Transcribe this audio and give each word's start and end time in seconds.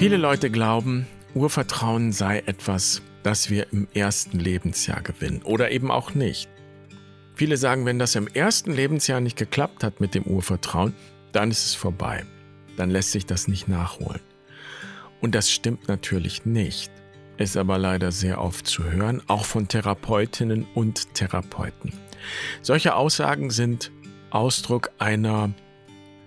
Viele 0.00 0.16
Leute 0.16 0.50
glauben, 0.50 1.06
Urvertrauen 1.34 2.10
sei 2.10 2.38
etwas, 2.46 3.02
das 3.22 3.50
wir 3.50 3.70
im 3.70 3.86
ersten 3.92 4.38
Lebensjahr 4.38 5.02
gewinnen 5.02 5.42
oder 5.42 5.72
eben 5.72 5.90
auch 5.90 6.14
nicht. 6.14 6.48
Viele 7.34 7.58
sagen, 7.58 7.84
wenn 7.84 7.98
das 7.98 8.14
im 8.14 8.26
ersten 8.26 8.72
Lebensjahr 8.72 9.20
nicht 9.20 9.36
geklappt 9.36 9.84
hat 9.84 10.00
mit 10.00 10.14
dem 10.14 10.22
Urvertrauen, 10.22 10.94
dann 11.32 11.50
ist 11.50 11.66
es 11.66 11.74
vorbei. 11.74 12.24
Dann 12.78 12.88
lässt 12.88 13.12
sich 13.12 13.26
das 13.26 13.46
nicht 13.46 13.68
nachholen. 13.68 14.22
Und 15.20 15.34
das 15.34 15.50
stimmt 15.50 15.86
natürlich 15.86 16.46
nicht, 16.46 16.90
ist 17.36 17.58
aber 17.58 17.76
leider 17.76 18.10
sehr 18.10 18.40
oft 18.40 18.66
zu 18.66 18.84
hören, 18.84 19.20
auch 19.26 19.44
von 19.44 19.68
Therapeutinnen 19.68 20.66
und 20.74 21.12
Therapeuten. 21.12 21.92
Solche 22.62 22.94
Aussagen 22.94 23.50
sind 23.50 23.92
Ausdruck 24.30 24.92
einer 24.96 25.50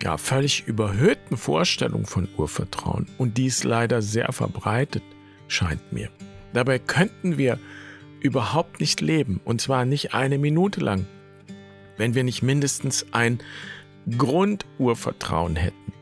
ja, 0.03 0.17
völlig 0.17 0.67
überhöhten 0.67 1.37
Vorstellung 1.37 2.05
von 2.05 2.27
Urvertrauen 2.35 3.07
und 3.17 3.37
dies 3.37 3.63
leider 3.63 4.01
sehr 4.01 4.33
verbreitet 4.33 5.03
scheint 5.47 5.93
mir. 5.93 6.09
Dabei 6.51 6.77
könnten 6.77 7.37
wir 7.37 7.57
überhaupt 8.19 8.81
nicht 8.81 8.99
leben, 8.99 9.39
und 9.45 9.61
zwar 9.61 9.85
nicht 9.85 10.13
eine 10.13 10.37
Minute 10.37 10.81
lang, 10.81 11.05
wenn 11.97 12.15
wir 12.15 12.25
nicht 12.25 12.43
mindestens 12.43 13.05
ein 13.13 13.39
Grundurvertrauen 14.17 15.55
hätten. 15.55 15.93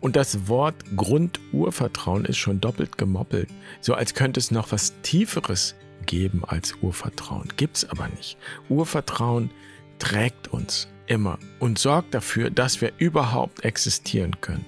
Und 0.00 0.16
das 0.16 0.48
Wort 0.48 0.74
Grundurvertrauen 0.96 2.24
ist 2.24 2.36
schon 2.36 2.60
doppelt 2.60 2.98
gemoppelt, 2.98 3.48
so 3.80 3.94
als 3.94 4.14
könnte 4.14 4.40
es 4.40 4.50
noch 4.50 4.72
was 4.72 4.92
Tieferes 5.02 5.76
geben 6.04 6.42
als 6.44 6.74
Urvertrauen. 6.82 7.48
Gibt 7.56 7.76
es 7.76 7.88
aber 7.88 8.08
nicht. 8.08 8.36
Urvertrauen 8.68 9.50
trägt 9.98 10.48
uns 10.48 10.88
immer 11.10 11.38
und 11.58 11.78
sorgt 11.78 12.14
dafür, 12.14 12.50
dass 12.50 12.80
wir 12.80 12.92
überhaupt 12.98 13.64
existieren 13.64 14.40
können. 14.40 14.64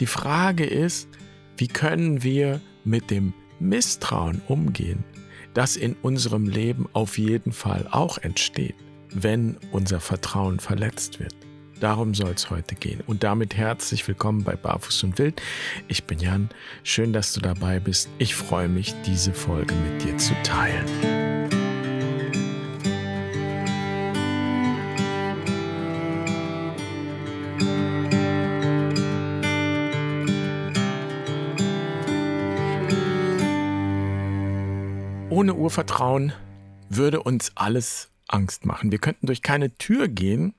Die 0.00 0.06
Frage 0.06 0.64
ist, 0.64 1.08
wie 1.56 1.66
können 1.66 2.22
wir 2.22 2.60
mit 2.84 3.10
dem 3.10 3.32
Misstrauen 3.58 4.40
umgehen, 4.46 5.04
das 5.54 5.76
in 5.76 5.96
unserem 6.02 6.46
Leben 6.46 6.86
auf 6.92 7.18
jeden 7.18 7.52
Fall 7.52 7.88
auch 7.90 8.18
entsteht, 8.18 8.76
wenn 9.12 9.56
unser 9.72 9.98
Vertrauen 9.98 10.60
verletzt 10.60 11.18
wird. 11.18 11.34
Darum 11.80 12.14
soll 12.14 12.32
es 12.32 12.50
heute 12.50 12.74
gehen. 12.74 13.02
Und 13.06 13.22
damit 13.22 13.56
herzlich 13.56 14.06
willkommen 14.06 14.42
bei 14.42 14.56
Barfuß 14.56 15.04
und 15.04 15.18
Wild. 15.18 15.40
Ich 15.86 16.04
bin 16.04 16.18
Jan. 16.18 16.50
Schön, 16.82 17.12
dass 17.12 17.32
du 17.32 17.40
dabei 17.40 17.78
bist. 17.78 18.08
Ich 18.18 18.34
freue 18.34 18.68
mich, 18.68 18.94
diese 19.06 19.32
Folge 19.32 19.74
mit 19.74 20.04
dir 20.04 20.16
zu 20.18 20.34
teilen. 20.42 21.27
Ohne 35.68 35.72
Urvertrauen 35.72 36.32
würde 36.88 37.22
uns 37.22 37.52
alles 37.54 38.08
Angst 38.26 38.64
machen. 38.64 38.90
Wir 38.90 38.98
könnten 38.98 39.26
durch 39.26 39.42
keine 39.42 39.76
Tür 39.76 40.08
gehen, 40.08 40.54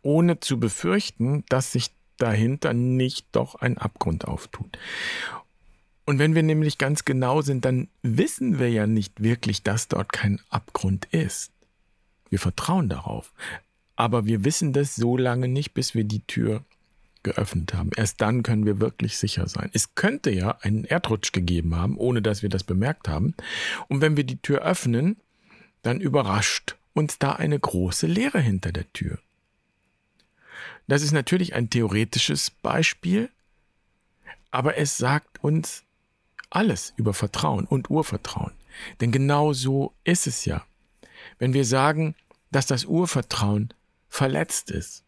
ohne 0.00 0.40
zu 0.40 0.58
befürchten, 0.58 1.44
dass 1.50 1.72
sich 1.72 1.90
dahinter 2.16 2.72
nicht 2.72 3.26
doch 3.32 3.56
ein 3.56 3.76
Abgrund 3.76 4.26
auftut. 4.26 4.78
Und 6.06 6.18
wenn 6.18 6.34
wir 6.34 6.42
nämlich 6.42 6.78
ganz 6.78 7.04
genau 7.04 7.42
sind, 7.42 7.66
dann 7.66 7.88
wissen 8.00 8.58
wir 8.58 8.70
ja 8.70 8.86
nicht 8.86 9.22
wirklich, 9.22 9.62
dass 9.62 9.88
dort 9.88 10.10
kein 10.10 10.40
Abgrund 10.48 11.04
ist. 11.10 11.52
Wir 12.30 12.38
vertrauen 12.38 12.88
darauf. 12.88 13.34
Aber 13.94 14.24
wir 14.24 14.42
wissen 14.42 14.72
das 14.72 14.96
so 14.96 15.18
lange 15.18 15.48
nicht, 15.48 15.74
bis 15.74 15.94
wir 15.94 16.04
die 16.04 16.26
Tür 16.26 16.64
geöffnet 17.26 17.74
haben. 17.74 17.90
Erst 17.96 18.20
dann 18.20 18.42
können 18.42 18.64
wir 18.64 18.80
wirklich 18.80 19.18
sicher 19.18 19.48
sein. 19.48 19.68
Es 19.72 19.94
könnte 19.96 20.30
ja 20.30 20.56
einen 20.62 20.84
Erdrutsch 20.84 21.32
gegeben 21.32 21.74
haben, 21.74 21.98
ohne 21.98 22.22
dass 22.22 22.42
wir 22.42 22.48
das 22.48 22.62
bemerkt 22.64 23.08
haben. 23.08 23.34
Und 23.88 24.00
wenn 24.00 24.16
wir 24.16 24.24
die 24.24 24.40
Tür 24.40 24.62
öffnen, 24.62 25.16
dann 25.82 26.00
überrascht 26.00 26.76
uns 26.94 27.18
da 27.18 27.32
eine 27.32 27.58
große 27.58 28.06
Leere 28.06 28.40
hinter 28.40 28.72
der 28.72 28.90
Tür. 28.92 29.18
Das 30.86 31.02
ist 31.02 31.12
natürlich 31.12 31.54
ein 31.54 31.68
theoretisches 31.68 32.50
Beispiel, 32.50 33.28
aber 34.52 34.78
es 34.78 34.96
sagt 34.96 35.42
uns 35.42 35.82
alles 36.48 36.94
über 36.96 37.12
Vertrauen 37.12 37.64
und 37.66 37.90
Urvertrauen. 37.90 38.52
Denn 39.00 39.10
genau 39.10 39.52
so 39.52 39.94
ist 40.04 40.28
es 40.28 40.44
ja. 40.44 40.64
Wenn 41.38 41.54
wir 41.54 41.64
sagen, 41.64 42.14
dass 42.52 42.66
das 42.66 42.84
Urvertrauen 42.84 43.74
verletzt 44.08 44.70
ist, 44.70 45.02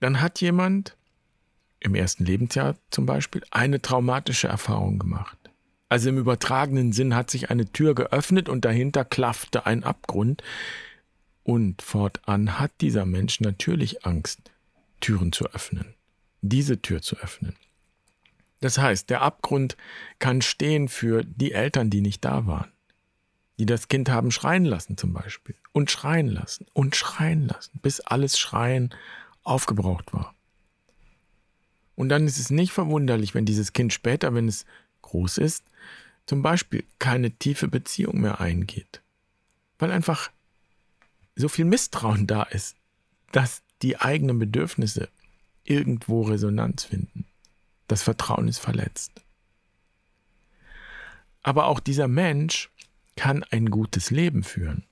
dann 0.00 0.20
hat 0.20 0.40
jemand 0.40 0.96
im 1.80 1.94
ersten 1.94 2.24
Lebensjahr 2.24 2.76
zum 2.90 3.06
Beispiel 3.06 3.42
eine 3.50 3.80
traumatische 3.82 4.48
Erfahrung 4.48 4.98
gemacht. 4.98 5.36
Also 5.88 6.08
im 6.10 6.18
übertragenen 6.18 6.92
Sinn 6.92 7.16
hat 7.16 7.30
sich 7.30 7.50
eine 7.50 7.72
Tür 7.72 7.94
geöffnet 7.94 8.48
und 8.48 8.64
dahinter 8.64 9.04
klaffte 9.04 9.66
ein 9.66 9.82
Abgrund. 9.82 10.42
Und 11.42 11.82
fortan 11.82 12.60
hat 12.60 12.70
dieser 12.80 13.06
Mensch 13.06 13.40
natürlich 13.40 14.06
Angst, 14.06 14.52
Türen 15.00 15.32
zu 15.32 15.46
öffnen, 15.46 15.94
diese 16.42 16.80
Tür 16.80 17.02
zu 17.02 17.16
öffnen. 17.16 17.56
Das 18.60 18.78
heißt, 18.78 19.10
der 19.10 19.22
Abgrund 19.22 19.76
kann 20.18 20.42
stehen 20.42 20.88
für 20.88 21.24
die 21.24 21.52
Eltern, 21.52 21.90
die 21.90 22.02
nicht 22.02 22.24
da 22.24 22.46
waren, 22.46 22.70
die 23.58 23.66
das 23.66 23.88
Kind 23.88 24.10
haben 24.10 24.30
schreien 24.30 24.66
lassen 24.66 24.96
zum 24.96 25.12
Beispiel 25.12 25.56
und 25.72 25.90
schreien 25.90 26.28
lassen 26.28 26.66
und 26.72 26.94
schreien 26.94 27.48
lassen, 27.48 27.80
bis 27.82 28.00
alles 28.00 28.38
Schreien 28.38 28.94
aufgebraucht 29.42 30.12
war. 30.12 30.34
Und 32.00 32.08
dann 32.08 32.26
ist 32.26 32.38
es 32.38 32.48
nicht 32.48 32.72
verwunderlich, 32.72 33.34
wenn 33.34 33.44
dieses 33.44 33.74
Kind 33.74 33.92
später, 33.92 34.32
wenn 34.32 34.48
es 34.48 34.64
groß 35.02 35.36
ist, 35.36 35.64
zum 36.24 36.40
Beispiel 36.40 36.82
keine 36.98 37.30
tiefe 37.30 37.68
Beziehung 37.68 38.22
mehr 38.22 38.40
eingeht. 38.40 39.02
Weil 39.78 39.92
einfach 39.92 40.30
so 41.36 41.50
viel 41.50 41.66
Misstrauen 41.66 42.26
da 42.26 42.44
ist, 42.44 42.74
dass 43.32 43.60
die 43.82 43.98
eigenen 43.98 44.38
Bedürfnisse 44.38 45.10
irgendwo 45.64 46.22
Resonanz 46.22 46.84
finden. 46.84 47.26
Das 47.86 48.02
Vertrauen 48.02 48.48
ist 48.48 48.60
verletzt. 48.60 49.12
Aber 51.42 51.66
auch 51.66 51.80
dieser 51.80 52.08
Mensch 52.08 52.70
kann 53.14 53.44
ein 53.50 53.68
gutes 53.68 54.10
Leben 54.10 54.42
führen. 54.42 54.84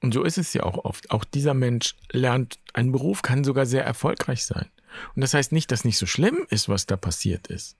Und 0.00 0.14
so 0.14 0.22
ist 0.22 0.38
es 0.38 0.52
ja 0.52 0.62
auch 0.62 0.84
oft. 0.84 1.10
Auch 1.10 1.24
dieser 1.24 1.54
Mensch 1.54 1.96
lernt 2.12 2.60
einen 2.72 2.92
Beruf, 2.92 3.22
kann 3.22 3.42
sogar 3.42 3.66
sehr 3.66 3.84
erfolgreich 3.84 4.44
sein. 4.44 4.70
Und 5.14 5.22
das 5.22 5.34
heißt 5.34 5.52
nicht, 5.52 5.70
dass 5.70 5.84
nicht 5.84 5.98
so 5.98 6.06
schlimm 6.06 6.46
ist, 6.50 6.68
was 6.68 6.86
da 6.86 6.96
passiert 6.96 7.46
ist. 7.48 7.76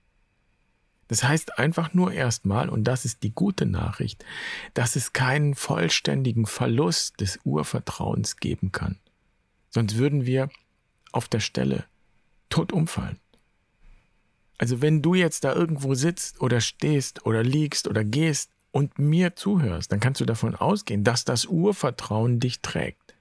Das 1.07 1.25
heißt 1.25 1.59
einfach 1.59 1.93
nur 1.93 2.13
erstmal, 2.13 2.69
und 2.69 2.85
das 2.85 3.03
ist 3.03 3.23
die 3.23 3.33
gute 3.33 3.65
Nachricht, 3.65 4.23
dass 4.73 4.95
es 4.95 5.11
keinen 5.11 5.55
vollständigen 5.55 6.45
Verlust 6.45 7.19
des 7.19 7.37
Urvertrauens 7.43 8.37
geben 8.37 8.71
kann. 8.71 8.97
Sonst 9.69 9.97
würden 9.97 10.25
wir 10.25 10.49
auf 11.11 11.27
der 11.27 11.41
Stelle 11.41 11.85
tot 12.49 12.71
umfallen. 12.71 13.19
Also 14.57 14.81
wenn 14.81 15.01
du 15.01 15.15
jetzt 15.15 15.43
da 15.43 15.53
irgendwo 15.53 15.95
sitzt 15.95 16.39
oder 16.39 16.61
stehst 16.61 17.25
oder 17.25 17.43
liegst 17.43 17.87
oder 17.87 18.03
gehst 18.03 18.51
und 18.71 18.99
mir 18.99 19.35
zuhörst, 19.35 19.91
dann 19.91 19.99
kannst 19.99 20.21
du 20.21 20.25
davon 20.25 20.55
ausgehen, 20.55 21.03
dass 21.03 21.25
das 21.25 21.45
Urvertrauen 21.45 22.39
dich 22.39 22.61
trägt. 22.61 23.15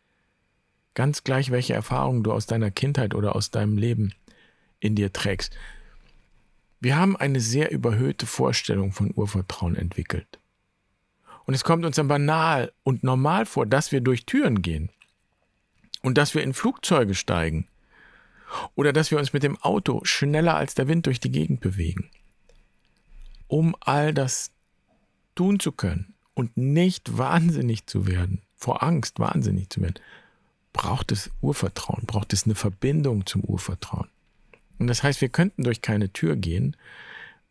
Ganz 0.95 1.25
gleich, 1.25 1.51
welche 1.51 1.75
Erfahrungen 1.75 2.23
du 2.23 2.33
aus 2.33 2.47
deiner 2.47 2.71
Kindheit 2.71 3.15
oder 3.15 3.37
aus 3.37 3.51
deinem 3.51 3.77
Leben 3.77 4.13
in 4.81 4.97
dir 4.97 5.13
trägst. 5.13 5.55
Wir 6.81 6.97
haben 6.97 7.17
eine 7.17 7.41
sehr 7.41 7.71
überhöhte 7.71 8.27
Vorstellung 8.27 8.93
von 8.93 9.13
Urvertrauen 9.15 9.77
entwickelt. 9.77 10.39
Und 11.45 11.55
es 11.55 11.65
kommt 11.65 11.85
uns 11.85 11.97
dann 11.97 12.09
banal 12.09 12.73
und 12.83 13.05
normal 13.05 13.47
vor, 13.47 13.67
dass 13.67 13.93
wir 13.93 14.01
durch 14.01 14.25
Türen 14.25 14.63
gehen 14.63 14.91
und 16.03 16.17
dass 16.17 16.35
wir 16.35 16.43
in 16.43 16.55
Flugzeuge 16.55 17.15
steigen 17.15 17.67
oder 18.75 18.93
dass 18.93 19.11
wir 19.11 19.19
uns 19.19 19.33
mit 19.33 19.43
dem 19.43 19.57
Auto 19.59 20.01
schneller 20.05 20.57
als 20.57 20.75
der 20.75 20.89
Wind 20.89 21.07
durch 21.07 21.21
die 21.21 21.31
Gegend 21.31 21.61
bewegen. 21.61 22.11
Um 23.47 23.77
all 23.81 24.15
das 24.15 24.51
tun 25.35 25.61
zu 25.61 25.73
können 25.73 26.15
und 26.35 26.57
nicht 26.57 27.19
wahnsinnig 27.19 27.87
zu 27.87 28.07
werden, 28.07 28.43
vor 28.57 28.83
Angst 28.83 29.19
wahnsinnig 29.19 29.71
zu 29.71 29.81
werden, 29.81 30.01
braucht 30.73 31.13
es 31.13 31.31
Urvertrauen, 31.41 32.05
braucht 32.07 32.33
es 32.33 32.45
eine 32.45 32.55
Verbindung 32.55 33.27
zum 33.27 33.43
Urvertrauen. 33.43 34.09
Und 34.79 34.87
das 34.87 35.03
heißt, 35.03 35.21
wir 35.21 35.29
könnten 35.29 35.65
durch 35.65 35.83
keine 35.83 36.13
Tür 36.13 36.37
gehen, 36.37 36.77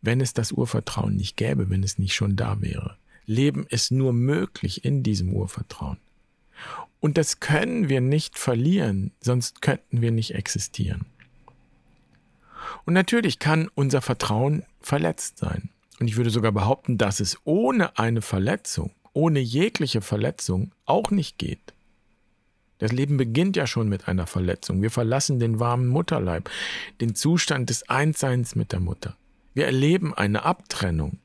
wenn 0.01 0.21
es 0.21 0.33
das 0.33 0.51
Urvertrauen 0.51 1.16
nicht 1.16 1.38
gäbe, 1.38 1.69
wenn 1.69 1.83
es 1.83 2.00
nicht 2.00 2.13
schon 2.13 2.36
da 2.36 2.62
wäre. 2.62 2.98
Leben 3.25 3.68
ist 3.68 3.92
nur 3.92 4.13
möglich 4.13 4.86
in 4.86 5.04
diesem 5.04 5.33
Urvertrauen. 5.33 5.98
Und 7.00 7.18
das 7.18 7.39
können 7.39 7.88
wir 7.88 8.01
nicht 8.01 8.38
verlieren, 8.38 9.12
sonst 9.22 9.62
könnten 9.62 10.01
wir 10.01 10.12
nicht 10.12 10.33
existieren. 10.33 11.06
Und 12.86 12.94
natürlich 12.94 13.39
kann 13.39 13.69
unser 13.75 14.01
Vertrauen 14.01 14.63
verletzt 14.81 15.38
sein. 15.38 15.69
Und 16.00 16.07
ich 16.07 16.18
würde 16.18 16.30
sogar 16.30 16.51
behaupten, 16.51 16.98
dass 16.98 17.19
es 17.19 17.38
ohne 17.44 17.98
eine 17.98 18.22
Verletzung, 18.22 18.92
ohne 19.13 19.39
jegliche 19.39 20.01
Verletzung 20.01 20.72
auch 20.86 21.12
nicht 21.12 21.38
geht. 21.38 21.74
Das 22.79 22.91
Leben 22.91 23.17
beginnt 23.17 23.55
ja 23.55 23.67
schon 23.67 23.89
mit 23.89 24.07
einer 24.07 24.25
Verletzung. 24.25 24.81
Wir 24.81 24.89
verlassen 24.89 25.39
den 25.39 25.59
warmen 25.59 25.87
Mutterleib, 25.87 26.49
den 27.01 27.13
Zustand 27.13 27.69
des 27.69 27.87
Einsseins 27.89 28.55
mit 28.55 28.71
der 28.71 28.79
Mutter. 28.79 29.15
Wir 29.53 29.65
erleben 29.65 30.13
eine 30.13 30.43
Abtrennung, 30.43 31.19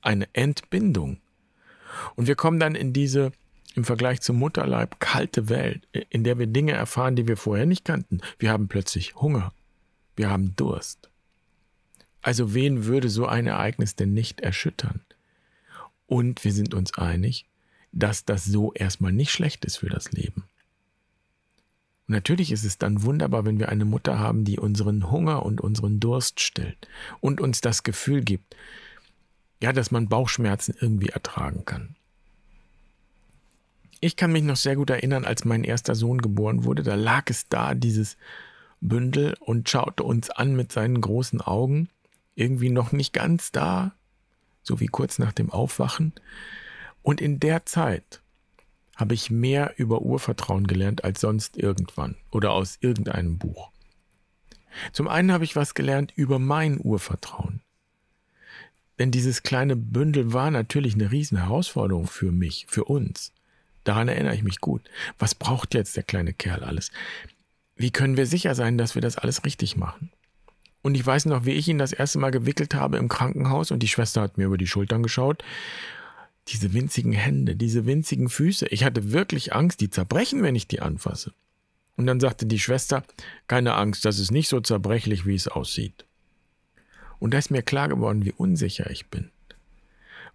eine 0.00 0.28
Entbindung. 0.32 1.18
Und 2.14 2.28
wir 2.28 2.36
kommen 2.36 2.60
dann 2.60 2.74
in 2.74 2.92
diese 2.92 3.32
im 3.74 3.84
Vergleich 3.84 4.22
zum 4.22 4.36
Mutterleib 4.36 5.00
kalte 5.00 5.50
Welt, 5.50 5.86
in 6.08 6.24
der 6.24 6.38
wir 6.38 6.46
Dinge 6.46 6.72
erfahren, 6.72 7.14
die 7.14 7.28
wir 7.28 7.36
vorher 7.36 7.66
nicht 7.66 7.84
kannten. 7.84 8.20
Wir 8.38 8.50
haben 8.50 8.68
plötzlich 8.68 9.16
Hunger. 9.16 9.52
Wir 10.16 10.30
haben 10.30 10.56
Durst. 10.56 11.10
Also 12.22 12.54
wen 12.54 12.86
würde 12.86 13.10
so 13.10 13.26
ein 13.26 13.46
Ereignis 13.46 13.94
denn 13.94 14.14
nicht 14.14 14.40
erschüttern? 14.40 15.02
Und 16.06 16.42
wir 16.44 16.52
sind 16.52 16.72
uns 16.72 16.96
einig, 16.96 17.46
dass 17.92 18.24
das 18.24 18.44
so 18.44 18.72
erstmal 18.72 19.12
nicht 19.12 19.30
schlecht 19.30 19.64
ist 19.64 19.76
für 19.76 19.90
das 19.90 20.10
Leben. 20.12 20.44
Und 22.08 22.14
natürlich 22.14 22.52
ist 22.52 22.64
es 22.64 22.78
dann 22.78 23.02
wunderbar, 23.02 23.44
wenn 23.44 23.58
wir 23.58 23.68
eine 23.68 23.84
Mutter 23.84 24.18
haben, 24.18 24.44
die 24.44 24.58
unseren 24.58 25.10
Hunger 25.10 25.44
und 25.44 25.60
unseren 25.60 25.98
Durst 25.98 26.40
stillt 26.40 26.88
und 27.20 27.40
uns 27.40 27.60
das 27.60 27.82
Gefühl 27.82 28.22
gibt, 28.22 28.54
ja, 29.60 29.72
dass 29.72 29.90
man 29.90 30.08
Bauchschmerzen 30.08 30.74
irgendwie 30.80 31.08
ertragen 31.08 31.64
kann. 31.64 31.96
Ich 34.00 34.16
kann 34.16 34.30
mich 34.30 34.42
noch 34.42 34.56
sehr 34.56 34.76
gut 34.76 34.90
erinnern, 34.90 35.24
als 35.24 35.44
mein 35.44 35.64
erster 35.64 35.94
Sohn 35.94 36.20
geboren 36.20 36.64
wurde, 36.64 36.82
da 36.82 36.94
lag 36.94 37.24
es 37.30 37.48
da, 37.48 37.74
dieses 37.74 38.16
Bündel, 38.80 39.34
und 39.40 39.68
schaute 39.68 40.02
uns 40.02 40.30
an 40.30 40.54
mit 40.54 40.70
seinen 40.70 41.00
großen 41.00 41.40
Augen, 41.40 41.88
irgendwie 42.34 42.68
noch 42.68 42.92
nicht 42.92 43.14
ganz 43.14 43.50
da, 43.50 43.94
so 44.62 44.80
wie 44.80 44.86
kurz 44.86 45.18
nach 45.18 45.32
dem 45.32 45.50
Aufwachen. 45.50 46.12
Und 47.02 47.20
in 47.20 47.40
der 47.40 47.64
Zeit 47.64 48.20
habe 48.96 49.14
ich 49.14 49.30
mehr 49.30 49.74
über 49.76 50.02
Urvertrauen 50.02 50.66
gelernt 50.66 51.04
als 51.04 51.20
sonst 51.20 51.56
irgendwann 51.56 52.16
oder 52.30 52.52
aus 52.52 52.78
irgendeinem 52.80 53.38
Buch. 53.38 53.70
Zum 54.92 55.08
einen 55.08 55.32
habe 55.32 55.44
ich 55.44 55.56
was 55.56 55.74
gelernt 55.74 56.12
über 56.16 56.38
mein 56.38 56.80
Urvertrauen. 56.80 57.60
Denn 58.98 59.10
dieses 59.10 59.42
kleine 59.42 59.76
Bündel 59.76 60.32
war 60.32 60.50
natürlich 60.50 60.94
eine 60.94 61.12
riesen 61.12 61.38
Herausforderung 61.38 62.06
für 62.06 62.32
mich, 62.32 62.66
für 62.68 62.84
uns. 62.84 63.32
Daran 63.84 64.08
erinnere 64.08 64.34
ich 64.34 64.42
mich 64.42 64.60
gut. 64.60 64.82
Was 65.18 65.34
braucht 65.34 65.74
jetzt 65.74 65.96
der 65.96 66.02
kleine 66.02 66.32
Kerl 66.32 66.64
alles? 66.64 66.90
Wie 67.76 67.90
können 67.90 68.16
wir 68.16 68.26
sicher 68.26 68.54
sein, 68.54 68.78
dass 68.78 68.94
wir 68.94 69.02
das 69.02 69.18
alles 69.18 69.44
richtig 69.44 69.76
machen? 69.76 70.10
Und 70.80 70.94
ich 70.94 71.04
weiß 71.04 71.26
noch, 71.26 71.44
wie 71.44 71.52
ich 71.52 71.68
ihn 71.68 71.78
das 71.78 71.92
erste 71.92 72.18
Mal 72.18 72.30
gewickelt 72.30 72.74
habe 72.74 72.96
im 72.96 73.08
Krankenhaus 73.08 73.70
und 73.70 73.82
die 73.82 73.88
Schwester 73.88 74.22
hat 74.22 74.38
mir 74.38 74.46
über 74.46 74.56
die 74.56 74.66
Schultern 74.66 75.02
geschaut 75.02 75.42
diese 76.48 76.72
winzigen 76.72 77.12
Hände, 77.12 77.56
diese 77.56 77.86
winzigen 77.86 78.28
Füße. 78.28 78.66
Ich 78.68 78.84
hatte 78.84 79.12
wirklich 79.12 79.54
Angst, 79.54 79.80
die 79.80 79.90
zerbrechen, 79.90 80.42
wenn 80.42 80.54
ich 80.54 80.68
die 80.68 80.80
anfasse. 80.80 81.32
Und 81.96 82.06
dann 82.06 82.20
sagte 82.20 82.46
die 82.46 82.58
Schwester, 82.58 83.02
keine 83.48 83.74
Angst, 83.74 84.04
das 84.04 84.18
ist 84.18 84.30
nicht 84.30 84.48
so 84.48 84.60
zerbrechlich, 84.60 85.26
wie 85.26 85.34
es 85.34 85.48
aussieht. 85.48 86.04
Und 87.18 87.32
da 87.32 87.38
ist 87.38 87.50
mir 87.50 87.62
klar 87.62 87.88
geworden, 87.88 88.24
wie 88.24 88.32
unsicher 88.32 88.90
ich 88.90 89.06
bin. 89.08 89.30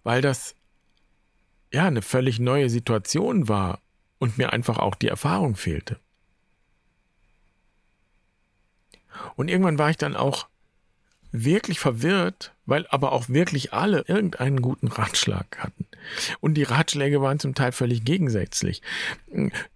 Weil 0.02 0.20
das 0.20 0.56
ja 1.72 1.86
eine 1.86 2.02
völlig 2.02 2.40
neue 2.40 2.68
Situation 2.68 3.48
war 3.48 3.80
und 4.18 4.38
mir 4.38 4.52
einfach 4.52 4.78
auch 4.78 4.96
die 4.96 5.08
Erfahrung 5.08 5.56
fehlte. 5.56 5.98
Und 9.36 9.48
irgendwann 9.48 9.78
war 9.78 9.90
ich 9.90 9.96
dann 9.96 10.16
auch 10.16 10.48
wirklich 11.30 11.78
verwirrt, 11.78 12.52
weil 12.66 12.86
aber 12.88 13.12
auch 13.12 13.28
wirklich 13.28 13.72
alle 13.72 14.04
irgendeinen 14.06 14.60
guten 14.60 14.88
Ratschlag 14.88 15.58
hatten. 15.58 15.86
Und 16.40 16.54
die 16.54 16.62
Ratschläge 16.62 17.20
waren 17.20 17.38
zum 17.38 17.54
Teil 17.54 17.72
völlig 17.72 18.04
gegensätzlich. 18.04 18.82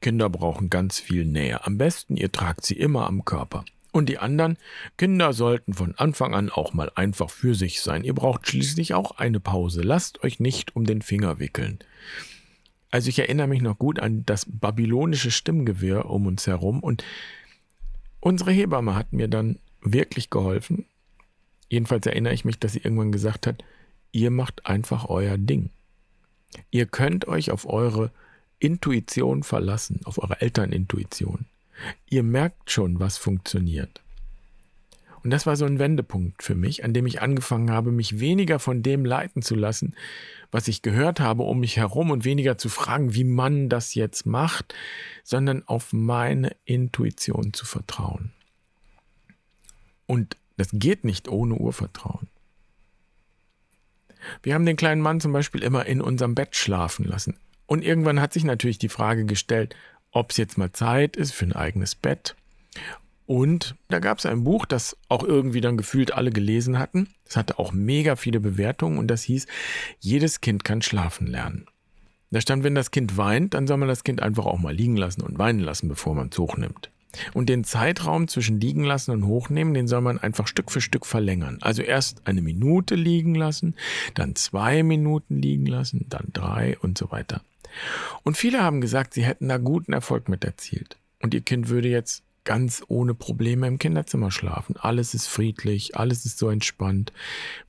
Kinder 0.00 0.28
brauchen 0.28 0.70
ganz 0.70 1.00
viel 1.00 1.24
Nähe. 1.24 1.64
Am 1.64 1.78
besten, 1.78 2.16
ihr 2.16 2.30
tragt 2.30 2.64
sie 2.64 2.74
immer 2.74 3.06
am 3.06 3.24
Körper. 3.24 3.64
Und 3.92 4.08
die 4.08 4.18
anderen, 4.18 4.58
Kinder 4.98 5.32
sollten 5.32 5.72
von 5.72 5.94
Anfang 5.96 6.34
an 6.34 6.50
auch 6.50 6.74
mal 6.74 6.90
einfach 6.94 7.30
für 7.30 7.54
sich 7.54 7.80
sein. 7.80 8.04
Ihr 8.04 8.14
braucht 8.14 8.46
schließlich 8.46 8.94
auch 8.94 9.12
eine 9.12 9.40
Pause. 9.40 9.82
Lasst 9.82 10.22
euch 10.22 10.38
nicht 10.38 10.76
um 10.76 10.84
den 10.84 11.00
Finger 11.00 11.38
wickeln. 11.38 11.78
Also 12.90 13.08
ich 13.08 13.18
erinnere 13.18 13.46
mich 13.46 13.62
noch 13.62 13.78
gut 13.78 13.98
an 13.98 14.24
das 14.26 14.46
babylonische 14.48 15.30
Stimmgewirr 15.30 16.06
um 16.06 16.26
uns 16.26 16.46
herum 16.46 16.80
und 16.80 17.04
unsere 18.20 18.52
Hebamme 18.52 18.94
hat 18.94 19.12
mir 19.12 19.28
dann 19.28 19.58
wirklich 19.82 20.30
geholfen 20.30 20.86
Jedenfalls 21.68 22.06
erinnere 22.06 22.32
ich 22.32 22.44
mich, 22.44 22.58
dass 22.58 22.72
sie 22.72 22.80
irgendwann 22.80 23.12
gesagt 23.12 23.46
hat, 23.46 23.64
ihr 24.12 24.30
macht 24.30 24.66
einfach 24.66 25.08
euer 25.08 25.36
Ding. 25.36 25.70
Ihr 26.70 26.86
könnt 26.86 27.28
euch 27.28 27.50
auf 27.50 27.68
eure 27.68 28.10
Intuition 28.58 29.42
verlassen, 29.42 30.00
auf 30.04 30.18
eure 30.18 30.40
Elternintuition. 30.40 31.46
Ihr 32.08 32.22
merkt 32.22 32.70
schon, 32.70 33.00
was 33.00 33.18
funktioniert. 33.18 34.00
Und 35.22 35.30
das 35.30 35.44
war 35.44 35.56
so 35.56 35.64
ein 35.64 35.80
Wendepunkt 35.80 36.44
für 36.44 36.54
mich, 36.54 36.84
an 36.84 36.94
dem 36.94 37.04
ich 37.04 37.20
angefangen 37.20 37.72
habe, 37.72 37.90
mich 37.90 38.20
weniger 38.20 38.60
von 38.60 38.84
dem 38.84 39.04
leiten 39.04 39.42
zu 39.42 39.56
lassen, 39.56 39.96
was 40.52 40.68
ich 40.68 40.82
gehört 40.82 41.18
habe 41.18 41.42
um 41.42 41.58
mich 41.58 41.76
herum 41.76 42.12
und 42.12 42.24
weniger 42.24 42.58
zu 42.58 42.68
fragen, 42.68 43.12
wie 43.12 43.24
man 43.24 43.68
das 43.68 43.94
jetzt 43.94 44.24
macht, 44.24 44.72
sondern 45.24 45.66
auf 45.66 45.92
meine 45.92 46.54
Intuition 46.64 47.52
zu 47.52 47.66
vertrauen. 47.66 48.30
Und 50.06 50.36
das 50.56 50.68
geht 50.72 51.04
nicht 51.04 51.28
ohne 51.28 51.56
Urvertrauen. 51.56 52.28
Wir 54.42 54.54
haben 54.54 54.66
den 54.66 54.76
kleinen 54.76 55.00
Mann 55.00 55.20
zum 55.20 55.32
Beispiel 55.32 55.62
immer 55.62 55.86
in 55.86 56.00
unserem 56.00 56.34
Bett 56.34 56.56
schlafen 56.56 57.04
lassen. 57.04 57.36
Und 57.66 57.82
irgendwann 57.82 58.20
hat 58.20 58.32
sich 58.32 58.44
natürlich 58.44 58.78
die 58.78 58.88
Frage 58.88 59.24
gestellt, 59.24 59.74
ob 60.12 60.30
es 60.30 60.36
jetzt 60.36 60.56
mal 60.56 60.72
Zeit 60.72 61.16
ist 61.16 61.32
für 61.32 61.44
ein 61.44 61.52
eigenes 61.52 61.94
Bett. 61.94 62.36
Und 63.26 63.74
da 63.88 63.98
gab 63.98 64.18
es 64.18 64.26
ein 64.26 64.44
Buch, 64.44 64.66
das 64.66 64.96
auch 65.08 65.24
irgendwie 65.24 65.60
dann 65.60 65.76
gefühlt 65.76 66.14
alle 66.14 66.30
gelesen 66.30 66.78
hatten. 66.78 67.08
Es 67.24 67.36
hatte 67.36 67.58
auch 67.58 67.72
mega 67.72 68.14
viele 68.14 68.38
Bewertungen 68.38 68.98
und 68.98 69.08
das 69.08 69.22
hieß, 69.24 69.46
jedes 69.98 70.40
Kind 70.40 70.62
kann 70.62 70.80
schlafen 70.80 71.26
lernen. 71.26 71.66
Da 72.30 72.40
stand, 72.40 72.64
wenn 72.64 72.74
das 72.74 72.90
Kind 72.90 73.16
weint, 73.16 73.54
dann 73.54 73.66
soll 73.66 73.78
man 73.78 73.88
das 73.88 74.04
Kind 74.04 74.22
einfach 74.22 74.46
auch 74.46 74.58
mal 74.58 74.74
liegen 74.74 74.96
lassen 74.96 75.22
und 75.22 75.38
weinen 75.38 75.60
lassen, 75.60 75.88
bevor 75.88 76.14
man 76.14 76.28
es 76.30 76.38
hochnimmt. 76.38 76.90
Und 77.34 77.48
den 77.48 77.64
Zeitraum 77.64 78.28
zwischen 78.28 78.60
liegen 78.60 78.84
lassen 78.84 79.10
und 79.10 79.26
hochnehmen, 79.26 79.74
den 79.74 79.88
soll 79.88 80.00
man 80.00 80.18
einfach 80.18 80.46
Stück 80.46 80.70
für 80.70 80.80
Stück 80.80 81.06
verlängern. 81.06 81.58
Also 81.60 81.82
erst 81.82 82.26
eine 82.26 82.42
Minute 82.42 82.94
liegen 82.94 83.34
lassen, 83.34 83.74
dann 84.14 84.34
zwei 84.34 84.82
Minuten 84.82 85.40
liegen 85.40 85.66
lassen, 85.66 86.06
dann 86.08 86.28
drei 86.32 86.78
und 86.78 86.98
so 86.98 87.10
weiter. 87.10 87.42
Und 88.22 88.36
viele 88.36 88.62
haben 88.62 88.80
gesagt, 88.80 89.14
sie 89.14 89.24
hätten 89.24 89.48
da 89.48 89.58
guten 89.58 89.92
Erfolg 89.92 90.28
mit 90.28 90.44
erzielt. 90.44 90.96
Und 91.20 91.34
ihr 91.34 91.40
Kind 91.42 91.68
würde 91.68 91.88
jetzt 91.88 92.22
ganz 92.44 92.82
ohne 92.86 93.12
Probleme 93.12 93.66
im 93.66 93.78
Kinderzimmer 93.78 94.30
schlafen. 94.30 94.76
Alles 94.76 95.14
ist 95.14 95.26
friedlich, 95.26 95.96
alles 95.96 96.24
ist 96.24 96.38
so 96.38 96.48
entspannt, 96.48 97.12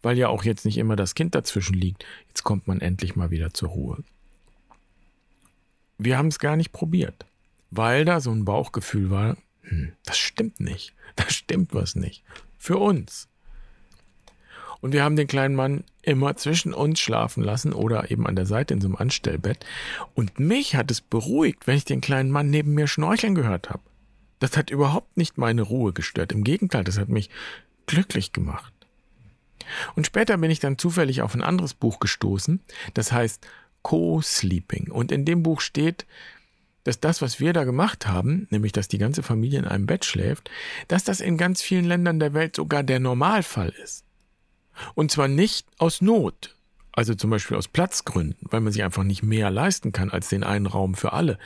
weil 0.03 0.17
ja 0.17 0.27
auch 0.27 0.43
jetzt 0.43 0.65
nicht 0.65 0.77
immer 0.77 0.95
das 0.95 1.15
Kind 1.15 1.33
dazwischen 1.33 1.73
liegt. 1.73 2.05
Jetzt 2.27 2.43
kommt 2.43 2.67
man 2.67 2.79
endlich 2.79 3.15
mal 3.15 3.31
wieder 3.31 3.53
zur 3.53 3.69
Ruhe. 3.69 4.03
Wir 5.97 6.17
haben 6.17 6.27
es 6.27 6.37
gar 6.37 6.55
nicht 6.55 6.71
probiert 6.71 7.25
weil 7.71 8.05
da 8.05 8.19
so 8.19 8.31
ein 8.31 8.45
Bauchgefühl 8.45 9.09
war, 9.09 9.37
hm, 9.67 9.93
das 10.05 10.17
stimmt 10.17 10.59
nicht, 10.59 10.93
da 11.15 11.29
stimmt 11.29 11.73
was 11.73 11.95
nicht. 11.95 12.23
Für 12.57 12.77
uns. 12.77 13.27
Und 14.79 14.93
wir 14.93 15.03
haben 15.03 15.15
den 15.15 15.27
kleinen 15.27 15.55
Mann 15.55 15.83
immer 16.03 16.35
zwischen 16.35 16.73
uns 16.73 16.99
schlafen 16.99 17.43
lassen 17.43 17.73
oder 17.73 18.11
eben 18.11 18.27
an 18.27 18.35
der 18.35 18.45
Seite 18.45 18.73
in 18.73 18.81
so 18.81 18.87
einem 18.87 18.95
Anstellbett. 18.95 19.65
Und 20.13 20.39
mich 20.39 20.75
hat 20.75 20.91
es 20.91 21.01
beruhigt, 21.01 21.65
wenn 21.65 21.77
ich 21.77 21.85
den 21.85 22.01
kleinen 22.01 22.29
Mann 22.29 22.49
neben 22.49 22.73
mir 22.73 22.87
schnorcheln 22.87 23.35
gehört 23.35 23.69
habe. 23.69 23.81
Das 24.39 24.55
hat 24.55 24.69
überhaupt 24.69 25.17
nicht 25.17 25.37
meine 25.37 25.63
Ruhe 25.63 25.93
gestört. 25.93 26.31
Im 26.31 26.43
Gegenteil, 26.43 26.83
das 26.83 26.99
hat 26.99 27.09
mich 27.09 27.29
glücklich 27.87 28.33
gemacht. 28.33 28.71
Und 29.95 30.05
später 30.05 30.37
bin 30.37 30.51
ich 30.51 30.59
dann 30.59 30.77
zufällig 30.77 31.21
auf 31.21 31.33
ein 31.33 31.43
anderes 31.43 31.73
Buch 31.73 31.99
gestoßen, 31.99 32.61
das 32.93 33.11
heißt 33.11 33.47
Co-Sleeping. 33.81 34.91
Und 34.91 35.11
in 35.11 35.25
dem 35.25 35.43
Buch 35.43 35.61
steht, 35.61 36.05
dass 36.87 36.99
das, 36.99 37.21
was 37.21 37.39
wir 37.39 37.53
da 37.53 37.65
gemacht 37.65 38.07
haben, 38.07 38.47
nämlich 38.49 38.71
dass 38.71 38.87
die 38.87 38.97
ganze 38.97 39.21
Familie 39.21 39.59
in 39.59 39.65
einem 39.65 39.85
Bett 39.85 40.05
schläft, 40.05 40.49
dass 40.87 41.03
das 41.03 41.19
in 41.19 41.37
ganz 41.37 41.61
vielen 41.61 41.85
Ländern 41.85 42.19
der 42.19 42.33
Welt 42.33 42.55
sogar 42.55 42.81
der 42.81 42.99
Normalfall 42.99 43.73
ist. 43.83 44.05
Und 44.95 45.11
zwar 45.11 45.27
nicht 45.27 45.67
aus 45.77 46.01
Not, 46.01 46.55
also 46.93 47.13
zum 47.13 47.29
Beispiel 47.29 47.57
aus 47.57 47.67
Platzgründen, 47.67 48.47
weil 48.49 48.61
man 48.61 48.71
sich 48.71 48.83
einfach 48.83 49.03
nicht 49.03 49.21
mehr 49.21 49.51
leisten 49.51 49.91
kann 49.91 50.09
als 50.09 50.29
den 50.29 50.43
einen 50.43 50.65
Raum 50.65 50.95
für 50.95 51.13
alle, 51.13 51.37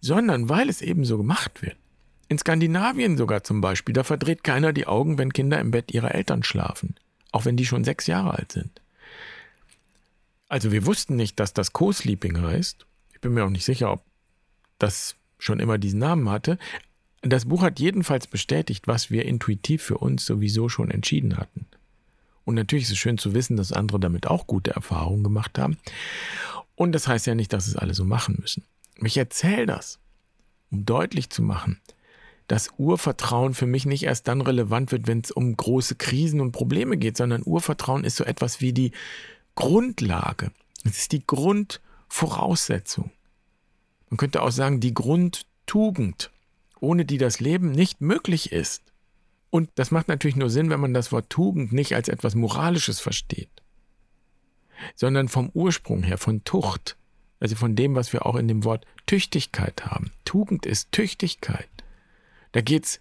sondern 0.00 0.48
weil 0.48 0.68
es 0.68 0.80
eben 0.80 1.04
so 1.04 1.18
gemacht 1.18 1.62
wird. 1.62 1.76
In 2.28 2.38
Skandinavien 2.38 3.18
sogar 3.18 3.44
zum 3.44 3.60
Beispiel, 3.60 3.92
da 3.92 4.02
verdreht 4.04 4.44
keiner 4.44 4.72
die 4.72 4.86
Augen, 4.86 5.18
wenn 5.18 5.32
Kinder 5.32 5.58
im 5.60 5.72
Bett 5.72 5.92
ihrer 5.92 6.14
Eltern 6.14 6.42
schlafen, 6.42 6.94
auch 7.32 7.44
wenn 7.44 7.56
die 7.56 7.66
schon 7.66 7.84
sechs 7.84 8.06
Jahre 8.06 8.34
alt 8.34 8.52
sind. 8.52 8.80
Also 10.48 10.72
wir 10.72 10.86
wussten 10.86 11.16
nicht, 11.16 11.38
dass 11.38 11.52
das 11.52 11.72
Co-Sleeping 11.72 12.40
heißt. 12.40 12.86
Ich 13.12 13.20
bin 13.20 13.34
mir 13.34 13.44
auch 13.44 13.50
nicht 13.50 13.64
sicher, 13.64 13.92
ob 13.92 14.04
das 14.82 15.16
schon 15.38 15.60
immer 15.60 15.78
diesen 15.78 16.00
Namen 16.00 16.28
hatte. 16.28 16.58
Das 17.22 17.46
Buch 17.46 17.62
hat 17.62 17.80
jedenfalls 17.80 18.26
bestätigt, 18.26 18.86
was 18.86 19.10
wir 19.10 19.24
intuitiv 19.24 19.82
für 19.82 19.98
uns 19.98 20.24
sowieso 20.24 20.68
schon 20.68 20.90
entschieden 20.90 21.36
hatten. 21.36 21.66
Und 22.44 22.54
natürlich 22.54 22.84
ist 22.84 22.92
es 22.92 22.98
schön 22.98 23.18
zu 23.18 23.34
wissen, 23.34 23.56
dass 23.56 23.72
andere 23.72 24.00
damit 24.00 24.26
auch 24.26 24.46
gute 24.46 24.72
Erfahrungen 24.72 25.22
gemacht 25.22 25.58
haben. 25.58 25.78
Und 26.74 26.92
das 26.92 27.06
heißt 27.06 27.26
ja 27.26 27.34
nicht, 27.34 27.52
dass 27.52 27.68
es 27.68 27.76
alle 27.76 27.94
so 27.94 28.04
machen 28.04 28.38
müssen. 28.40 28.64
Ich 29.02 29.16
erzähle 29.16 29.66
das, 29.66 29.98
um 30.70 30.86
deutlich 30.86 31.30
zu 31.30 31.42
machen, 31.42 31.80
dass 32.48 32.70
Urvertrauen 32.78 33.54
für 33.54 33.66
mich 33.66 33.86
nicht 33.86 34.02
erst 34.02 34.26
dann 34.26 34.40
relevant 34.40 34.90
wird, 34.90 35.06
wenn 35.06 35.20
es 35.20 35.30
um 35.30 35.56
große 35.56 35.94
Krisen 35.94 36.40
und 36.40 36.52
Probleme 36.52 36.96
geht, 36.96 37.16
sondern 37.16 37.42
Urvertrauen 37.44 38.02
ist 38.02 38.16
so 38.16 38.24
etwas 38.24 38.60
wie 38.60 38.72
die 38.72 38.92
Grundlage. 39.54 40.50
Es 40.84 40.98
ist 40.98 41.12
die 41.12 41.24
Grundvoraussetzung. 41.24 43.10
Man 44.10 44.16
könnte 44.16 44.42
auch 44.42 44.50
sagen, 44.50 44.80
die 44.80 44.92
Grundtugend, 44.92 46.30
ohne 46.80 47.04
die 47.04 47.18
das 47.18 47.40
Leben 47.40 47.70
nicht 47.70 48.00
möglich 48.00 48.52
ist. 48.52 48.82
Und 49.50 49.70
das 49.76 49.92
macht 49.92 50.08
natürlich 50.08 50.36
nur 50.36 50.50
Sinn, 50.50 50.68
wenn 50.68 50.80
man 50.80 50.94
das 50.94 51.12
Wort 51.12 51.30
Tugend 51.30 51.72
nicht 51.72 51.94
als 51.94 52.08
etwas 52.08 52.34
Moralisches 52.34 53.00
versteht, 53.00 53.50
sondern 54.94 55.28
vom 55.28 55.50
Ursprung 55.54 56.02
her, 56.02 56.18
von 56.18 56.44
Tucht, 56.44 56.96
also 57.38 57.56
von 57.56 57.74
dem, 57.74 57.94
was 57.94 58.12
wir 58.12 58.26
auch 58.26 58.36
in 58.36 58.48
dem 58.48 58.64
Wort 58.64 58.84
Tüchtigkeit 59.06 59.86
haben. 59.86 60.12
Tugend 60.24 60.66
ist 60.66 60.92
Tüchtigkeit. 60.92 61.68
Da 62.52 62.60
geht 62.60 62.84
es 62.84 63.00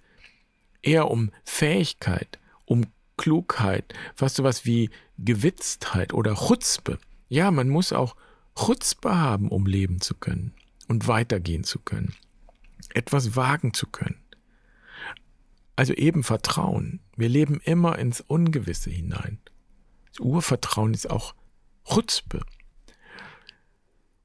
eher 0.81 1.09
um 1.09 1.31
Fähigkeit, 1.43 2.39
um 2.65 2.85
Klugheit, 3.17 3.93
fast 4.15 4.35
sowas 4.35 4.65
wie 4.65 4.91
Gewitztheit 5.17 6.13
oder 6.13 6.35
Chutzpe. 6.35 6.99
Ja, 7.27 7.51
man 7.51 7.69
muss 7.69 7.93
auch 7.93 8.15
Chutzpe 8.55 9.15
haben, 9.15 9.49
um 9.49 9.65
leben 9.65 10.01
zu 10.01 10.15
können 10.15 10.53
und 10.89 11.07
weitergehen 11.07 11.63
zu 11.63 11.79
können, 11.79 12.13
etwas 12.93 13.37
wagen 13.37 13.73
zu 13.73 13.87
können. 13.87 14.17
Also 15.77 15.93
eben 15.93 16.23
Vertrauen. 16.23 16.99
Wir 17.15 17.29
leben 17.29 17.61
immer 17.63 17.97
ins 17.97 18.19
Ungewisse 18.19 18.89
hinein. 18.89 19.39
Das 20.09 20.19
Urvertrauen 20.19 20.93
ist 20.93 21.09
auch 21.09 21.33
Chutzpe. 21.85 22.41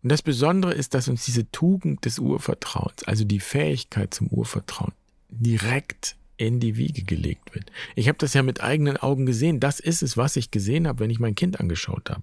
Und 0.03 0.11
das 0.11 0.23
Besondere 0.23 0.75
ist, 0.75 0.95
dass 0.95 1.07
uns 1.07 1.25
diese 1.25 1.51
Tugend 1.53 2.05
des 2.05 2.19
Urvertrauens, 2.19 3.05
also 3.05 3.25
die 3.25 3.41
Fähigkeit 3.41 4.13
zum 4.13 4.27
Urvertrauen, 4.29 4.93
direkt 5.31 6.17
in 6.37 6.61
die 6.61 6.77
Wiege 6.77 7.05
gelegt 7.05 7.55
wird. 7.55 7.71
Ich 7.95 8.09
habe 8.09 8.19
das 8.19 8.35
ja 8.35 8.43
mit 8.43 8.61
eigenen 8.63 8.97
Augen 8.97 9.25
gesehen. 9.25 9.61
Das 9.61 9.81
ist 9.81 10.03
es, 10.03 10.17
was 10.17 10.37
ich 10.37 10.51
gesehen 10.51 10.89
habe, 10.89 11.01
wenn 11.01 11.11
ich 11.11 11.21
mein 11.21 11.35
Kind 11.37 11.61
angeschaut 11.61 12.11
habe. 12.11 12.23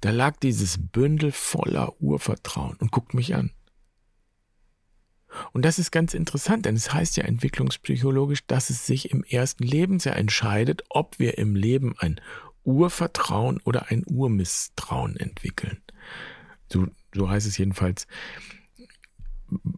Da 0.00 0.10
lag 0.10 0.36
dieses 0.36 0.78
Bündel 0.78 1.32
voller 1.32 2.00
Urvertrauen 2.00 2.76
und 2.76 2.92
guckt 2.92 3.14
mich 3.14 3.34
an. 3.34 3.50
Und 5.52 5.64
das 5.64 5.78
ist 5.78 5.90
ganz 5.90 6.14
interessant, 6.14 6.66
denn 6.66 6.76
es 6.76 6.92
heißt 6.92 7.16
ja 7.16 7.24
entwicklungspsychologisch, 7.24 8.46
dass 8.46 8.70
es 8.70 8.86
sich 8.86 9.10
im 9.10 9.24
ersten 9.24 9.64
Lebensjahr 9.64 10.16
entscheidet, 10.16 10.82
ob 10.88 11.18
wir 11.18 11.38
im 11.38 11.54
Leben 11.54 11.94
ein 11.98 12.20
Urvertrauen 12.64 13.60
oder 13.64 13.90
ein 13.90 14.04
Urmisstrauen 14.06 15.16
entwickeln. 15.16 15.78
So, 16.72 16.86
so 17.14 17.28
heißt 17.28 17.46
es 17.46 17.58
jedenfalls 17.58 18.06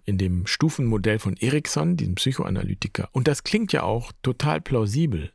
in 0.04 0.18
dem 0.18 0.46
Stufenmodell 0.46 1.18
von 1.18 1.36
Erikson, 1.36 1.96
diesem 1.96 2.16
Psychoanalytiker. 2.16 3.08
Und 3.12 3.28
das 3.28 3.42
klingt 3.42 3.72
ja 3.72 3.82
auch 3.82 4.12
total 4.22 4.60
plausibel. 4.60 5.32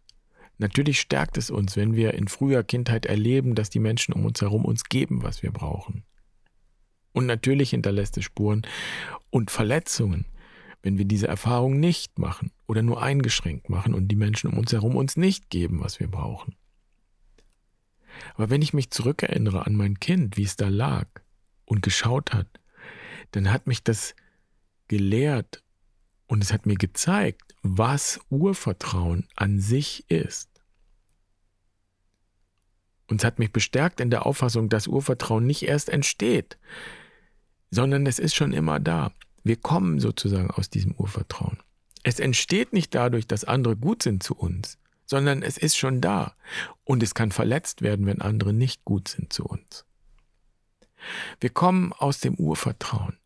Natürlich 0.59 0.99
stärkt 0.99 1.37
es 1.37 1.49
uns, 1.49 1.75
wenn 1.75 1.95
wir 1.95 2.13
in 2.13 2.27
früher 2.27 2.63
Kindheit 2.63 3.05
erleben, 3.05 3.55
dass 3.55 3.69
die 3.69 3.79
Menschen 3.79 4.13
um 4.13 4.25
uns 4.25 4.41
herum 4.41 4.65
uns 4.65 4.85
geben, 4.85 5.23
was 5.23 5.43
wir 5.43 5.51
brauchen. 5.51 6.03
Und 7.13 7.25
natürlich 7.25 7.71
hinterlässt 7.71 8.17
es 8.17 8.25
Spuren 8.25 8.61
und 9.29 9.51
Verletzungen, 9.51 10.25
wenn 10.83 10.97
wir 10.97 11.05
diese 11.05 11.27
Erfahrung 11.27 11.79
nicht 11.79 12.19
machen 12.19 12.51
oder 12.67 12.81
nur 12.83 13.01
eingeschränkt 13.01 13.69
machen 13.69 13.93
und 13.93 14.07
die 14.07 14.15
Menschen 14.15 14.51
um 14.51 14.57
uns 14.57 14.71
herum 14.71 14.95
uns 14.95 15.17
nicht 15.17 15.49
geben, 15.49 15.81
was 15.81 15.99
wir 15.99 16.07
brauchen. 16.07 16.55
Aber 18.35 18.49
wenn 18.49 18.61
ich 18.61 18.73
mich 18.73 18.91
zurückerinnere 18.91 19.65
an 19.65 19.75
mein 19.75 19.99
Kind, 19.99 20.37
wie 20.37 20.43
es 20.43 20.55
da 20.55 20.69
lag 20.69 21.07
und 21.65 21.81
geschaut 21.81 22.33
hat, 22.33 22.47
dann 23.31 23.51
hat 23.51 23.67
mich 23.67 23.83
das 23.83 24.15
gelehrt 24.87 25.63
und 26.27 26.43
es 26.43 26.53
hat 26.53 26.65
mir 26.65 26.75
gezeigt, 26.75 27.55
was 27.61 28.19
Urvertrauen 28.29 29.27
an 29.35 29.59
sich 29.59 30.09
ist. 30.09 30.49
Und 33.07 33.21
es 33.21 33.25
hat 33.25 33.39
mich 33.39 33.51
bestärkt 33.51 33.99
in 33.99 34.09
der 34.09 34.25
Auffassung, 34.25 34.69
dass 34.69 34.87
Urvertrauen 34.87 35.45
nicht 35.45 35.63
erst 35.63 35.89
entsteht, 35.89 36.57
sondern 37.71 38.05
es 38.05 38.19
ist 38.19 38.35
schon 38.35 38.53
immer 38.53 38.79
da. 38.79 39.11
Wir 39.43 39.55
kommen 39.55 39.99
sozusagen 39.99 40.51
aus 40.51 40.69
diesem 40.69 40.93
Urvertrauen. 40.93 41.59
Es 42.03 42.19
entsteht 42.19 42.73
nicht 42.73 42.93
dadurch, 42.95 43.27
dass 43.27 43.43
andere 43.43 43.75
gut 43.75 44.03
sind 44.03 44.23
zu 44.23 44.35
uns, 44.35 44.77
sondern 45.05 45.41
es 45.41 45.57
ist 45.57 45.77
schon 45.77 46.01
da. 46.01 46.35
Und 46.83 47.01
es 47.01 47.13
kann 47.13 47.31
verletzt 47.31 47.81
werden, 47.81 48.05
wenn 48.05 48.21
andere 48.21 48.53
nicht 48.53 48.83
gut 48.85 49.07
sind 49.07 49.31
zu 49.31 49.45
uns. 49.45 49.85
Wir 51.39 51.49
kommen 51.49 51.93
aus 51.93 52.19
dem 52.19 52.35
Urvertrauen. 52.35 53.17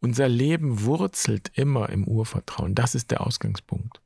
Unser 0.00 0.28
Leben 0.28 0.82
wurzelt 0.82 1.50
immer 1.54 1.88
im 1.88 2.06
Urvertrauen. 2.06 2.74
Das 2.74 2.94
ist 2.94 3.10
der 3.10 3.26
Ausgangspunkt. 3.26 4.00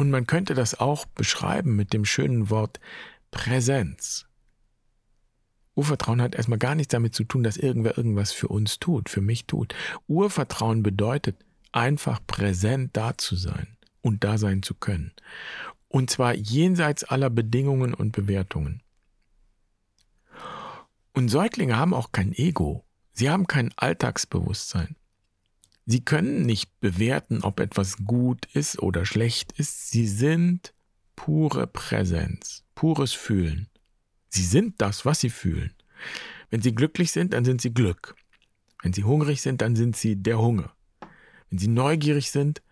Und 0.00 0.08
man 0.08 0.26
könnte 0.26 0.54
das 0.54 0.80
auch 0.80 1.04
beschreiben 1.04 1.76
mit 1.76 1.92
dem 1.92 2.06
schönen 2.06 2.48
Wort 2.48 2.80
Präsenz. 3.30 4.24
Urvertrauen 5.74 6.22
hat 6.22 6.34
erstmal 6.34 6.58
gar 6.58 6.74
nichts 6.74 6.92
damit 6.92 7.14
zu 7.14 7.22
tun, 7.24 7.42
dass 7.42 7.58
irgendwer 7.58 7.98
irgendwas 7.98 8.32
für 8.32 8.48
uns 8.48 8.78
tut, 8.78 9.10
für 9.10 9.20
mich 9.20 9.46
tut. 9.46 9.74
Urvertrauen 10.08 10.82
bedeutet 10.82 11.36
einfach 11.72 12.18
präsent 12.26 12.96
da 12.96 13.18
zu 13.18 13.36
sein 13.36 13.76
und 14.00 14.24
da 14.24 14.38
sein 14.38 14.62
zu 14.62 14.72
können. 14.72 15.12
Und 15.88 16.08
zwar 16.08 16.34
jenseits 16.34 17.04
aller 17.04 17.28
Bedingungen 17.28 17.92
und 17.92 18.12
Bewertungen. 18.12 18.80
Und 21.12 21.28
Säuglinge 21.28 21.76
haben 21.76 21.92
auch 21.92 22.10
kein 22.10 22.32
Ego. 22.32 22.86
Sie 23.12 23.28
haben 23.28 23.46
kein 23.46 23.70
Alltagsbewusstsein. 23.76 24.96
Sie 25.90 26.04
können 26.04 26.42
nicht 26.42 26.78
bewerten, 26.78 27.42
ob 27.42 27.58
etwas 27.58 27.96
gut 28.04 28.46
ist 28.54 28.78
oder 28.78 29.04
schlecht 29.04 29.50
ist. 29.58 29.90
Sie 29.90 30.06
sind 30.06 30.72
pure 31.16 31.66
Präsenz, 31.66 32.62
pures 32.76 33.12
Fühlen. 33.12 33.68
Sie 34.28 34.44
sind 34.44 34.80
das, 34.80 35.04
was 35.04 35.18
sie 35.18 35.30
fühlen. 35.30 35.74
Wenn 36.48 36.62
sie 36.62 36.76
glücklich 36.76 37.10
sind, 37.10 37.32
dann 37.32 37.44
sind 37.44 37.60
sie 37.60 37.74
Glück. 37.74 38.14
Wenn 38.84 38.92
sie 38.92 39.02
hungrig 39.02 39.42
sind, 39.42 39.62
dann 39.62 39.74
sind 39.74 39.96
sie 39.96 40.14
der 40.14 40.38
Hunger. 40.38 40.72
Wenn 41.48 41.58
sie 41.58 41.66
neugierig 41.66 42.30
sind 42.30 42.62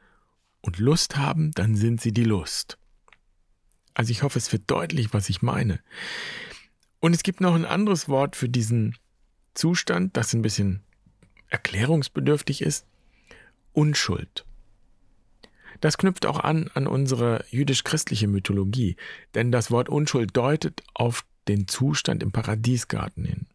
und 0.60 0.78
Lust 0.78 1.16
haben, 1.16 1.50
dann 1.50 1.74
sind 1.74 2.00
sie 2.00 2.12
die 2.12 2.22
Lust. 2.22 2.78
Also 3.94 4.12
ich 4.12 4.22
hoffe, 4.22 4.38
es 4.38 4.52
wird 4.52 4.70
deutlich, 4.70 5.12
was 5.12 5.28
ich 5.28 5.42
meine. 5.42 5.80
Und 7.00 7.16
es 7.16 7.24
gibt 7.24 7.40
noch 7.40 7.56
ein 7.56 7.64
anderes 7.64 8.08
Wort 8.08 8.36
für 8.36 8.48
diesen 8.48 8.96
Zustand, 9.54 10.16
das 10.16 10.34
ein 10.34 10.42
bisschen 10.42 10.84
erklärungsbedürftig 11.48 12.62
ist. 12.62 12.84
Unschuld. 13.72 14.44
Das 15.80 15.96
knüpft 15.96 16.26
auch 16.26 16.40
an 16.40 16.68
an 16.74 16.86
unsere 16.86 17.44
jüdisch-christliche 17.50 18.26
Mythologie, 18.26 18.96
denn 19.34 19.52
das 19.52 19.70
Wort 19.70 19.88
Unschuld 19.88 20.36
deutet 20.36 20.82
auf 20.94 21.24
den 21.46 21.68
Zustand 21.68 22.22
im 22.22 22.32
Paradiesgarten 22.32 23.24
hin, 23.24 23.46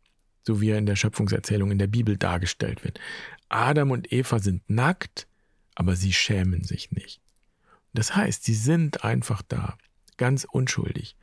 so 0.44 0.62
wie 0.62 0.70
er 0.70 0.78
in 0.78 0.86
der 0.86 0.96
Schöpfungserzählung 0.96 1.72
in 1.72 1.80
der 1.80 1.88
Bibel 1.88 2.18
dargestellt 2.18 2.84
wird. 2.84 3.00
Adam 3.50 3.92
und 3.92 4.12
Eva 4.12 4.40
sind 4.40 4.68
nackt, 4.70 5.28
aber 5.76 5.96
sie 5.96 6.14
schämen 6.14 6.64
sich 6.64 6.92
nicht. 6.92 7.22
Das 7.94 8.16
heißt, 8.16 8.44
sie 8.44 8.56
sind 8.56 9.04
einfach 9.04 9.42
da, 9.48 9.78
ganz 10.18 10.46
unschuldig. 10.50 11.16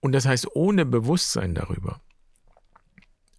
Und 0.00 0.12
das 0.12 0.26
heißt 0.26 0.54
ohne 0.54 0.86
Bewusstsein 0.86 1.54
darüber. 1.54 2.00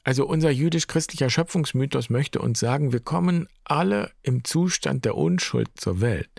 Also 0.04 0.26
unser 0.26 0.50
jüdisch-christlicher 0.50 1.30
Schöpfungsmythos 1.30 2.10
möchte 2.10 2.40
uns 2.40 2.60
sagen, 2.60 2.92
wir 2.92 3.02
kommen 3.02 3.48
alle 3.64 4.12
im 4.24 4.44
Zustand 4.44 5.06
der 5.06 5.16
Unschuld 5.16 5.70
zur 5.76 6.02
Welt. 6.02 6.30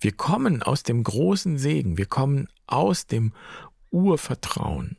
Wir 0.00 0.12
kommen 0.12 0.62
aus 0.62 0.84
dem 0.84 1.02
großen 1.02 1.58
Segen, 1.58 1.98
wir 1.98 2.06
kommen 2.06 2.48
aus 2.66 3.06
dem 3.06 3.32
Urvertrauen. 3.90 4.96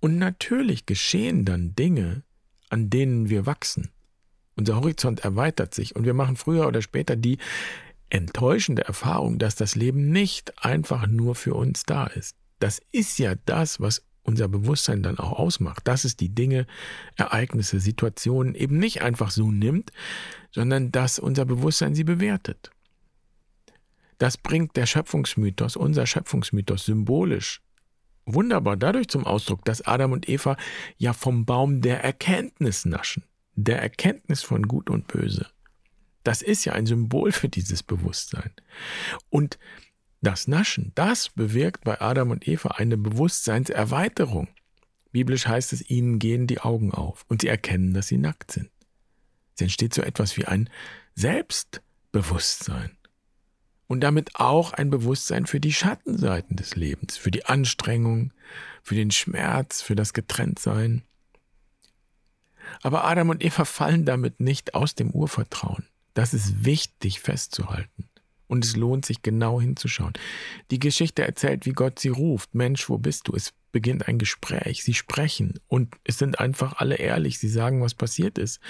Und 0.00 0.18
natürlich 0.18 0.84
geschehen 0.84 1.44
dann 1.44 1.76
Dinge, 1.76 2.24
an 2.70 2.90
denen 2.90 3.30
wir 3.30 3.46
wachsen. 3.46 3.90
Unser 4.56 4.76
Horizont 4.76 5.20
erweitert 5.20 5.74
sich 5.74 5.94
und 5.94 6.04
wir 6.04 6.14
machen 6.14 6.36
früher 6.36 6.66
oder 6.66 6.82
später 6.82 7.14
die 7.14 7.38
enttäuschende 8.10 8.84
Erfahrung, 8.84 9.38
dass 9.38 9.54
das 9.54 9.76
Leben 9.76 10.10
nicht 10.10 10.64
einfach 10.64 11.06
nur 11.06 11.34
für 11.34 11.54
uns 11.54 11.84
da 11.84 12.06
ist. 12.06 12.36
Das 12.58 12.80
ist 12.92 13.18
ja 13.18 13.34
das, 13.46 13.80
was 13.80 14.04
unser 14.24 14.48
Bewusstsein 14.48 15.02
dann 15.02 15.18
auch 15.18 15.32
ausmacht, 15.32 15.86
dass 15.86 16.04
es 16.04 16.16
die 16.16 16.34
Dinge, 16.34 16.66
Ereignisse, 17.16 17.78
Situationen 17.78 18.54
eben 18.54 18.78
nicht 18.78 19.02
einfach 19.02 19.30
so 19.30 19.50
nimmt, 19.50 19.90
sondern 20.50 20.90
dass 20.90 21.18
unser 21.18 21.44
Bewusstsein 21.44 21.94
sie 21.94 22.04
bewertet. 22.04 22.70
Das 24.18 24.36
bringt 24.36 24.76
der 24.76 24.86
Schöpfungsmythos, 24.86 25.76
unser 25.76 26.06
Schöpfungsmythos 26.06 26.84
symbolisch 26.86 27.60
wunderbar 28.26 28.76
dadurch 28.76 29.08
zum 29.08 29.24
Ausdruck, 29.24 29.64
dass 29.64 29.82
Adam 29.82 30.12
und 30.12 30.28
Eva 30.28 30.56
ja 30.96 31.12
vom 31.12 31.44
Baum 31.44 31.80
der 31.80 32.02
Erkenntnis 32.02 32.84
naschen, 32.84 33.24
der 33.54 33.80
Erkenntnis 33.82 34.42
von 34.42 34.66
Gut 34.66 34.90
und 34.90 35.06
Böse. 35.08 35.46
Das 36.22 36.40
ist 36.40 36.64
ja 36.64 36.72
ein 36.72 36.86
Symbol 36.86 37.32
für 37.32 37.48
dieses 37.48 37.82
Bewusstsein. 37.82 38.50
Und 39.28 39.58
das 40.24 40.48
Naschen, 40.48 40.92
das 40.94 41.28
bewirkt 41.28 41.84
bei 41.84 42.00
Adam 42.00 42.30
und 42.30 42.48
Eva 42.48 42.70
eine 42.70 42.96
Bewusstseinserweiterung. 42.96 44.48
Biblisch 45.12 45.46
heißt 45.46 45.72
es, 45.72 45.88
ihnen 45.88 46.18
gehen 46.18 46.46
die 46.46 46.60
Augen 46.60 46.92
auf 46.92 47.24
und 47.28 47.42
sie 47.42 47.48
erkennen, 47.48 47.94
dass 47.94 48.08
sie 48.08 48.18
nackt 48.18 48.50
sind. 48.50 48.70
Es 49.54 49.60
entsteht 49.62 49.94
so 49.94 50.02
etwas 50.02 50.36
wie 50.36 50.46
ein 50.46 50.68
Selbstbewusstsein. 51.14 52.96
Und 53.86 54.00
damit 54.00 54.34
auch 54.34 54.72
ein 54.72 54.90
Bewusstsein 54.90 55.46
für 55.46 55.60
die 55.60 55.72
Schattenseiten 55.72 56.56
des 56.56 56.74
Lebens, 56.74 57.16
für 57.16 57.30
die 57.30 57.44
Anstrengung, 57.44 58.32
für 58.82 58.94
den 58.94 59.10
Schmerz, 59.10 59.82
für 59.82 59.94
das 59.94 60.14
Getrenntsein. 60.14 61.02
Aber 62.82 63.04
Adam 63.04 63.28
und 63.28 63.44
Eva 63.44 63.64
fallen 63.64 64.04
damit 64.04 64.40
nicht 64.40 64.74
aus 64.74 64.94
dem 64.94 65.10
Urvertrauen. 65.10 65.86
Das 66.14 66.34
ist 66.34 66.64
wichtig 66.64 67.20
festzuhalten. 67.20 68.08
Und 68.54 68.64
es 68.64 68.76
lohnt 68.76 69.04
sich 69.04 69.20
genau 69.20 69.60
hinzuschauen. 69.60 70.12
Die 70.70 70.78
Geschichte 70.78 71.24
erzählt, 71.24 71.66
wie 71.66 71.72
Gott 71.72 71.98
sie 71.98 72.10
ruft. 72.10 72.54
Mensch, 72.54 72.88
wo 72.88 72.98
bist 72.98 73.26
du? 73.26 73.34
Es 73.34 73.52
beginnt 73.72 74.06
ein 74.06 74.16
Gespräch. 74.16 74.84
Sie 74.84 74.94
sprechen 74.94 75.58
und 75.66 75.96
es 76.04 76.18
sind 76.18 76.38
einfach 76.38 76.74
alle 76.74 76.94
ehrlich. 76.94 77.40
Sie 77.40 77.48
sagen, 77.48 77.82
was 77.82 77.94
passiert 77.94 78.38
ist. 78.38 78.60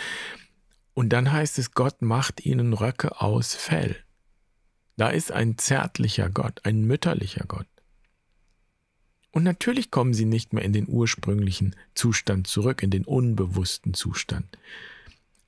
Und 0.94 1.10
dann 1.10 1.30
heißt 1.30 1.58
es, 1.58 1.72
Gott 1.72 2.00
macht 2.00 2.46
ihnen 2.46 2.72
Röcke 2.72 3.20
aus 3.20 3.54
Fell. 3.54 3.94
Da 4.96 5.10
ist 5.10 5.30
ein 5.32 5.58
zärtlicher 5.58 6.30
Gott, 6.30 6.62
ein 6.64 6.86
mütterlicher 6.86 7.44
Gott. 7.46 7.68
Und 9.32 9.42
natürlich 9.42 9.90
kommen 9.90 10.14
sie 10.14 10.24
nicht 10.24 10.54
mehr 10.54 10.64
in 10.64 10.72
den 10.72 10.88
ursprünglichen 10.88 11.76
Zustand 11.94 12.46
zurück, 12.46 12.82
in 12.82 12.88
den 12.88 13.04
unbewussten 13.04 13.92
Zustand. 13.92 14.56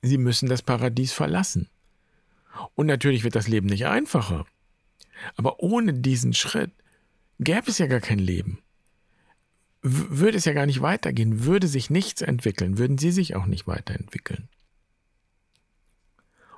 Sie 0.03 0.19
müssen 0.19 0.47
das 0.47 0.61
Paradies 0.61 1.11
verlassen. 1.11 1.69
Und 2.77 2.85
natürlich 2.85 3.23
wird 3.23 3.35
das 3.35 3.47
Leben 3.47 3.65
nicht 3.65 3.87
einfacher. 3.87 4.45
Aber 5.35 5.61
ohne 5.61 5.95
diesen 5.95 6.33
Schritt 6.33 6.69
gäbe 7.39 7.71
es 7.71 7.79
ja 7.79 7.87
gar 7.87 8.01
kein 8.01 8.19
Leben. 8.19 8.59
W 9.81 10.19
würde 10.19 10.37
es 10.37 10.45
ja 10.45 10.53
gar 10.53 10.67
nicht 10.67 10.81
weitergehen, 10.81 11.43
würde 11.43 11.67
sich 11.67 11.89
nichts 11.89 12.21
entwickeln, 12.21 12.77
würden 12.77 12.99
sie 12.99 13.11
sich 13.11 13.35
auch 13.35 13.47
nicht 13.47 13.65
weiterentwickeln. 13.65 14.47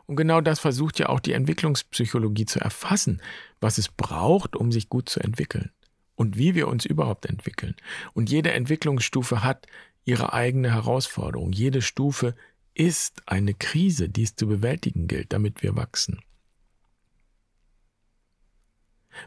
Und 0.08 0.18
genau 0.18 0.42
das 0.42 0.60
versucht 0.60 1.00
ja 1.00 1.08
auch 1.08 1.22
die 1.22 1.32
Entwicklungspsychologie 1.32 2.46
zu 2.46 2.60
erfassen, 2.60 3.22
was 3.62 3.78
es 3.78 3.88
braucht, 3.88 4.58
um 4.58 4.74
sich 4.74 4.90
gut 4.90 5.08
zu 5.08 5.22
entwickeln 5.22 5.72
und 6.16 6.38
wie 6.38 6.54
wir 6.54 6.68
uns 6.68 6.84
überhaupt 6.84 7.28
entwickeln. 7.28 7.78
Und 8.14 8.30
jede 8.30 8.52
Entwicklungsstufe 8.52 9.42
hat 9.42 9.68
ihre 10.04 10.34
eigene 10.34 10.74
Herausforderung. 10.74 11.54
Jede 11.54 11.82
Stufe 11.82 12.36
ist 12.80 13.22
eine 13.26 13.54
Krise, 13.54 14.08
die 14.08 14.24
es 14.24 14.38
zu 14.38 14.48
bewältigen 14.48 15.08
gilt, 15.08 15.34
damit 15.34 15.62
wir 15.62 15.76
wachsen. 15.76 16.22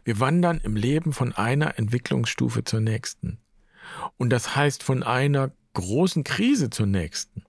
Wir 0.04 0.18
wandern 0.20 0.58
im 0.64 0.74
Leben 0.74 1.12
von 1.12 1.34
einer 1.34 1.78
Entwicklungsstufe 1.78 2.64
zur 2.64 2.80
nächsten. 2.80 3.38
Und 4.16 4.30
das 4.30 4.56
heißt 4.56 4.82
von 4.82 5.02
einer 5.02 5.52
großen 5.74 6.24
Krise 6.24 6.70
zur 6.70 6.86
nächsten. 6.86 7.44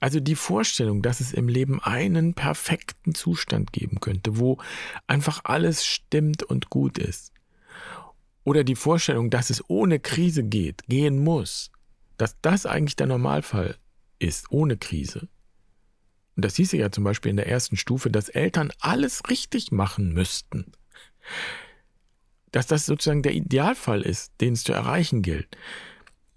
Also 0.00 0.20
die 0.20 0.36
Vorstellung, 0.36 1.02
dass 1.02 1.20
es 1.20 1.34
im 1.34 1.48
Leben 1.48 1.82
einen 1.82 2.32
perfekten 2.32 3.14
Zustand 3.14 3.74
geben 3.74 4.00
könnte, 4.00 4.38
wo 4.38 4.56
einfach 5.06 5.42
alles 5.44 5.84
stimmt 5.84 6.44
und 6.44 6.70
gut 6.70 6.96
ist. 6.96 7.32
Oder 8.42 8.64
die 8.64 8.76
Vorstellung, 8.76 9.28
dass 9.28 9.50
es 9.50 9.62
ohne 9.68 10.00
Krise 10.00 10.44
geht, 10.44 10.84
gehen 10.86 11.22
muss, 11.22 11.70
dass 12.16 12.40
das 12.40 12.64
eigentlich 12.64 12.96
der 12.96 13.08
Normalfall 13.08 13.76
ist 14.18 14.50
ohne 14.50 14.76
Krise. 14.76 15.28
Und 16.36 16.44
das 16.44 16.56
hieße 16.56 16.76
ja 16.76 16.90
zum 16.92 17.04
Beispiel 17.04 17.30
in 17.30 17.36
der 17.36 17.48
ersten 17.48 17.76
Stufe, 17.76 18.10
dass 18.10 18.28
Eltern 18.28 18.70
alles 18.80 19.22
richtig 19.30 19.72
machen 19.72 20.12
müssten. 20.12 20.72
Dass 22.52 22.66
das 22.66 22.86
sozusagen 22.86 23.22
der 23.22 23.34
Idealfall 23.34 24.02
ist, 24.02 24.32
den 24.40 24.52
es 24.52 24.64
zu 24.64 24.72
erreichen 24.72 25.22
gilt, 25.22 25.56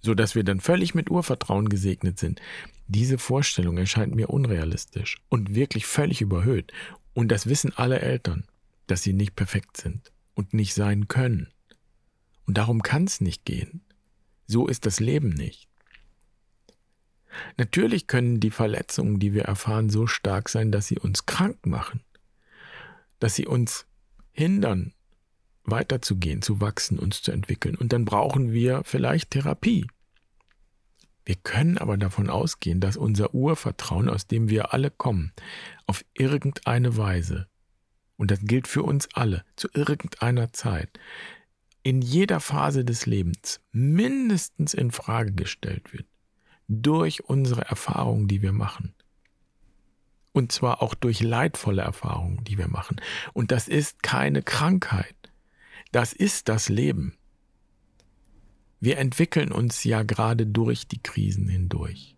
so 0.01 0.15
dass 0.15 0.35
wir 0.35 0.43
dann 0.43 0.61
völlig 0.61 0.95
mit 0.95 1.09
Urvertrauen 1.09 1.69
gesegnet 1.69 2.17
sind. 2.17 2.41
Diese 2.87 3.17
Vorstellung 3.17 3.77
erscheint 3.77 4.15
mir 4.15 4.29
unrealistisch 4.29 5.17
und 5.29 5.53
wirklich 5.53 5.85
völlig 5.85 6.21
überhöht. 6.21 6.71
Und 7.13 7.29
das 7.29 7.47
wissen 7.47 7.73
alle 7.75 7.99
Eltern, 7.99 8.45
dass 8.87 9.03
sie 9.03 9.13
nicht 9.13 9.35
perfekt 9.35 9.77
sind 9.77 10.11
und 10.33 10.53
nicht 10.53 10.73
sein 10.73 11.07
können. 11.07 11.49
Und 12.45 12.57
darum 12.57 12.81
kann 12.81 13.03
es 13.03 13.21
nicht 13.21 13.45
gehen. 13.45 13.81
So 14.47 14.65
ist 14.67 14.85
das 14.85 14.99
Leben 14.99 15.29
nicht. 15.29 15.68
Natürlich 17.57 18.07
können 18.07 18.39
die 18.39 18.51
Verletzungen, 18.51 19.19
die 19.19 19.33
wir 19.33 19.43
erfahren, 19.43 19.89
so 19.89 20.07
stark 20.07 20.49
sein, 20.49 20.71
dass 20.71 20.87
sie 20.87 20.97
uns 20.97 21.25
krank 21.25 21.65
machen, 21.65 22.01
dass 23.19 23.35
sie 23.35 23.45
uns 23.45 23.85
hindern, 24.31 24.93
weiterzugehen, 25.63 26.41
zu 26.41 26.61
wachsen, 26.61 26.97
uns 26.97 27.21
zu 27.21 27.31
entwickeln. 27.31 27.75
Und 27.75 27.93
dann 27.93 28.05
brauchen 28.05 28.51
wir 28.51 28.83
vielleicht 28.83 29.31
Therapie. 29.31 29.85
Wir 31.25 31.35
können 31.35 31.77
aber 31.77 31.97
davon 31.97 32.29
ausgehen, 32.29 32.79
dass 32.79 32.97
unser 32.97 33.35
Urvertrauen, 33.35 34.09
aus 34.09 34.25
dem 34.25 34.49
wir 34.49 34.73
alle 34.73 34.89
kommen, 34.89 35.31
auf 35.85 36.03
irgendeine 36.13 36.97
Weise, 36.97 37.47
und 38.17 38.31
das 38.31 38.39
gilt 38.41 38.67
für 38.67 38.83
uns 38.83 39.07
alle, 39.13 39.43
zu 39.55 39.69
irgendeiner 39.73 40.51
Zeit, 40.53 40.99
in 41.83 42.01
jeder 42.01 42.39
Phase 42.39 42.83
des 42.83 43.05
Lebens 43.05 43.61
mindestens 43.71 44.73
in 44.73 44.91
Frage 44.91 45.31
gestellt 45.33 45.93
wird 45.93 46.07
durch 46.69 47.25
unsere 47.25 47.63
Erfahrungen, 47.63 48.27
die 48.27 48.41
wir 48.41 48.53
machen. 48.53 48.93
Und 50.31 50.51
zwar 50.51 50.81
auch 50.81 50.93
durch 50.93 51.21
leidvolle 51.21 51.81
Erfahrungen, 51.81 52.43
die 52.43 52.57
wir 52.57 52.67
machen. 52.67 53.01
Und 53.33 53.51
das 53.51 53.67
ist 53.67 54.03
keine 54.03 54.43
Krankheit. 54.43 55.15
Das 55.91 56.13
ist 56.13 56.47
das 56.47 56.69
Leben. 56.69 57.17
Wir 58.79 58.99
entwickeln 58.99 59.51
uns 59.51 59.83
ja 59.83 60.03
gerade 60.03 60.45
durch 60.45 60.87
die 60.87 61.01
Krisen 61.01 61.49
hindurch. 61.49 62.15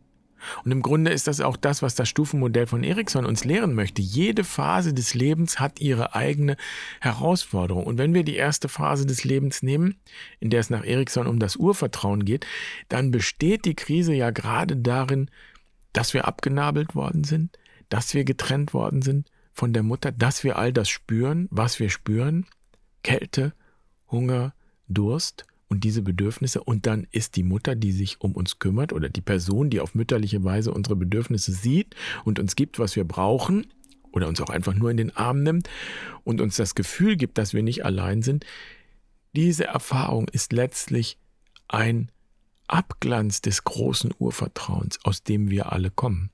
Und 0.63 0.71
im 0.71 0.81
Grunde 0.81 1.11
ist 1.11 1.27
das 1.27 1.41
auch 1.41 1.57
das, 1.57 1.81
was 1.81 1.95
das 1.95 2.09
Stufenmodell 2.09 2.67
von 2.67 2.83
Erikson 2.83 3.25
uns 3.25 3.45
lehren 3.45 3.73
möchte. 3.73 4.01
Jede 4.01 4.43
Phase 4.43 4.93
des 4.93 5.13
Lebens 5.13 5.59
hat 5.59 5.79
ihre 5.79 6.15
eigene 6.15 6.57
Herausforderung. 6.99 7.85
Und 7.85 7.97
wenn 7.97 8.13
wir 8.13 8.23
die 8.23 8.35
erste 8.35 8.69
Phase 8.69 9.05
des 9.05 9.23
Lebens 9.23 9.63
nehmen, 9.63 9.99
in 10.39 10.49
der 10.49 10.59
es 10.59 10.69
nach 10.69 10.85
Erikson 10.85 11.27
um 11.27 11.39
das 11.39 11.55
Urvertrauen 11.55 12.25
geht, 12.25 12.45
dann 12.89 13.11
besteht 13.11 13.65
die 13.65 13.75
Krise 13.75 14.13
ja 14.13 14.31
gerade 14.31 14.77
darin, 14.77 15.29
dass 15.93 16.13
wir 16.13 16.27
abgenabelt 16.27 16.95
worden 16.95 17.23
sind, 17.23 17.57
dass 17.89 18.13
wir 18.13 18.23
getrennt 18.23 18.73
worden 18.73 19.01
sind 19.01 19.29
von 19.53 19.73
der 19.73 19.83
Mutter, 19.83 20.11
dass 20.11 20.43
wir 20.43 20.57
all 20.57 20.71
das 20.71 20.89
spüren, 20.89 21.47
was 21.51 21.79
wir 21.79 21.89
spüren. 21.89 22.45
Kälte, 23.03 23.53
Hunger, 24.09 24.53
Durst 24.87 25.45
und 25.71 25.85
diese 25.85 26.01
Bedürfnisse 26.01 26.61
und 26.61 26.85
dann 26.85 27.07
ist 27.11 27.37
die 27.37 27.43
Mutter, 27.43 27.75
die 27.75 27.93
sich 27.93 28.19
um 28.19 28.33
uns 28.33 28.59
kümmert 28.59 28.91
oder 28.91 29.07
die 29.07 29.21
Person, 29.21 29.69
die 29.69 29.79
auf 29.79 29.95
mütterliche 29.95 30.43
Weise 30.43 30.73
unsere 30.73 30.97
Bedürfnisse 30.97 31.53
sieht 31.53 31.95
und 32.25 32.39
uns 32.39 32.57
gibt, 32.57 32.77
was 32.77 32.97
wir 32.97 33.05
brauchen 33.05 33.67
oder 34.11 34.27
uns 34.27 34.41
auch 34.41 34.49
einfach 34.49 34.73
nur 34.73 34.91
in 34.91 34.97
den 34.97 35.15
Arm 35.15 35.43
nimmt 35.43 35.69
und 36.25 36.41
uns 36.41 36.57
das 36.57 36.75
Gefühl 36.75 37.15
gibt, 37.15 37.37
dass 37.37 37.53
wir 37.53 37.63
nicht 37.63 37.85
allein 37.85 38.21
sind, 38.21 38.45
diese 39.33 39.63
Erfahrung 39.63 40.27
ist 40.27 40.51
letztlich 40.51 41.17
ein 41.69 42.11
Abglanz 42.67 43.39
des 43.39 43.63
großen 43.63 44.13
Urvertrauens, 44.19 44.99
aus 45.05 45.23
dem 45.23 45.49
wir 45.49 45.71
alle 45.71 45.89
kommen. 45.89 46.31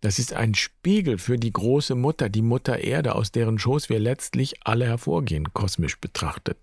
Das 0.00 0.18
ist 0.18 0.32
ein 0.32 0.54
Spiegel 0.54 1.18
für 1.18 1.36
die 1.36 1.52
große 1.52 1.94
Mutter, 1.94 2.30
die 2.30 2.40
Mutter 2.40 2.78
Erde, 2.78 3.14
aus 3.14 3.30
deren 3.30 3.58
Schoß 3.58 3.90
wir 3.90 3.98
letztlich 3.98 4.66
alle 4.66 4.86
hervorgehen, 4.86 5.52
kosmisch 5.52 6.00
betrachtet. 6.00 6.56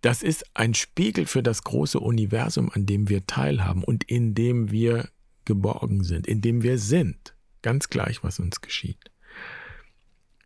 Das 0.00 0.22
ist 0.22 0.44
ein 0.54 0.74
Spiegel 0.74 1.26
für 1.26 1.42
das 1.42 1.64
große 1.64 1.98
Universum, 1.98 2.70
an 2.72 2.86
dem 2.86 3.08
wir 3.08 3.26
teilhaben 3.26 3.82
und 3.82 4.04
in 4.04 4.34
dem 4.34 4.70
wir 4.70 5.08
geborgen 5.44 6.04
sind, 6.04 6.26
in 6.26 6.42
dem 6.42 6.62
wir 6.62 6.78
sind, 6.78 7.34
ganz 7.62 7.88
gleich, 7.88 8.22
was 8.22 8.38
uns 8.38 8.60
geschieht. 8.60 9.10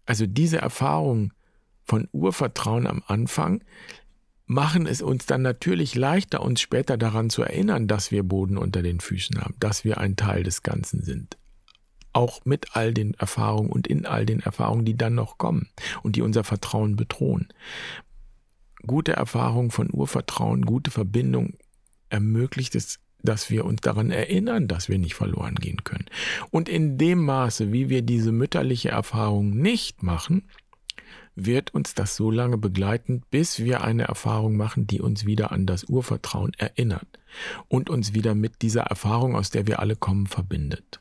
Also 0.07 0.27
diese 0.27 0.59
Erfahrung 0.59 1.33
von 1.85 2.09
Urvertrauen 2.13 2.87
am 2.87 3.03
Anfang 3.07 3.65
machen 4.47 4.87
es 4.87 5.03
uns 5.03 5.27
dann 5.27 5.43
natürlich 5.43 5.95
leichter, 5.95 6.43
uns 6.43 6.61
später 6.61 6.97
daran 6.97 7.31
zu 7.31 7.43
erinnern, 7.43 7.87
dass 7.87 8.11
wir 8.11 8.23
Boden 8.23 8.59
unter 8.59 8.83
den 8.83 9.01
Füßen 9.01 9.41
haben, 9.41 9.55
dass 9.61 9.85
wir 9.85 9.99
ein 9.99 10.17
Teil 10.17 10.43
des 10.43 10.63
Ganzen 10.63 11.03
sind. 11.03 11.37
Auch 12.13 12.45
mit 12.45 12.75
all 12.75 12.93
den 12.93 13.15
Erfahrungen 13.15 13.71
und 13.71 13.87
in 13.87 14.07
all 14.07 14.27
den 14.27 14.41
Erfahrungen, 14.41 14.85
die 14.85 14.97
dann 14.97 15.15
noch 15.15 15.39
kommen 15.39 15.69
und 16.03 16.17
die 16.17 16.23
unser 16.23 16.43
Vertrauen 16.43 16.97
bedrohen 16.97 17.49
gute 18.87 19.13
Erfahrung 19.13 19.71
von 19.71 19.89
Urvertrauen, 19.93 20.63
gute 20.63 20.91
Verbindung 20.91 21.55
ermöglicht 22.09 22.75
es, 22.75 22.99
dass 23.23 23.51
wir 23.51 23.65
uns 23.65 23.81
daran 23.81 24.11
erinnern, 24.11 24.67
dass 24.67 24.89
wir 24.89 24.99
nicht 24.99 25.15
verloren 25.15 25.55
gehen 25.55 25.85
können. 25.85 26.07
Und 26.51 26.69
in 26.69 26.99
dem 26.99 27.25
Maße, 27.25 27.73
wie 27.73 27.89
wir 27.89 28.03
diese 28.03 28.33
mütterliche 28.33 28.91
Erfahrung 28.91 29.51
nicht 29.51 30.03
machen, 30.03 30.49
wird 31.37 31.75
uns 31.75 31.95
das 31.95 32.17
so 32.17 32.31
lange 32.31 32.59
begleiten, 32.59 33.23
bis 33.31 33.61
wir 33.61 33.83
eine 33.83 34.05
Erfahrung 34.05 34.57
machen, 34.57 34.87
die 34.87 35.01
uns 35.01 35.27
wieder 35.27 35.53
an 35.53 35.67
das 35.67 35.85
Urvertrauen 35.85 36.53
erinnert 36.59 37.07
und 37.69 37.89
uns 37.89 38.15
wieder 38.15 38.35
mit 38.35 38.63
dieser 38.63 38.83
Erfahrung, 38.83 39.37
aus 39.37 39.51
der 39.51 39.67
wir 39.67 39.79
alle 39.79 39.97
kommen, 39.97 40.27
verbindet. 40.27 41.01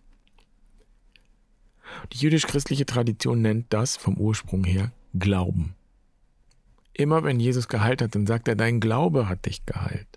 Die 2.13 2.17
jüdisch-christliche 2.17 2.85
Tradition 2.85 3.41
nennt 3.41 3.73
das 3.73 3.97
vom 3.97 4.17
Ursprung 4.17 4.63
her 4.63 4.91
Glauben. 5.17 5.75
Immer 6.93 7.23
wenn 7.23 7.39
Jesus 7.39 7.67
geheilt 7.67 8.01
hat, 8.01 8.15
dann 8.15 8.27
sagt 8.27 8.47
er, 8.47 8.55
dein 8.55 8.79
Glaube 8.79 9.29
hat 9.29 9.45
dich 9.45 9.65
geheilt. 9.65 10.07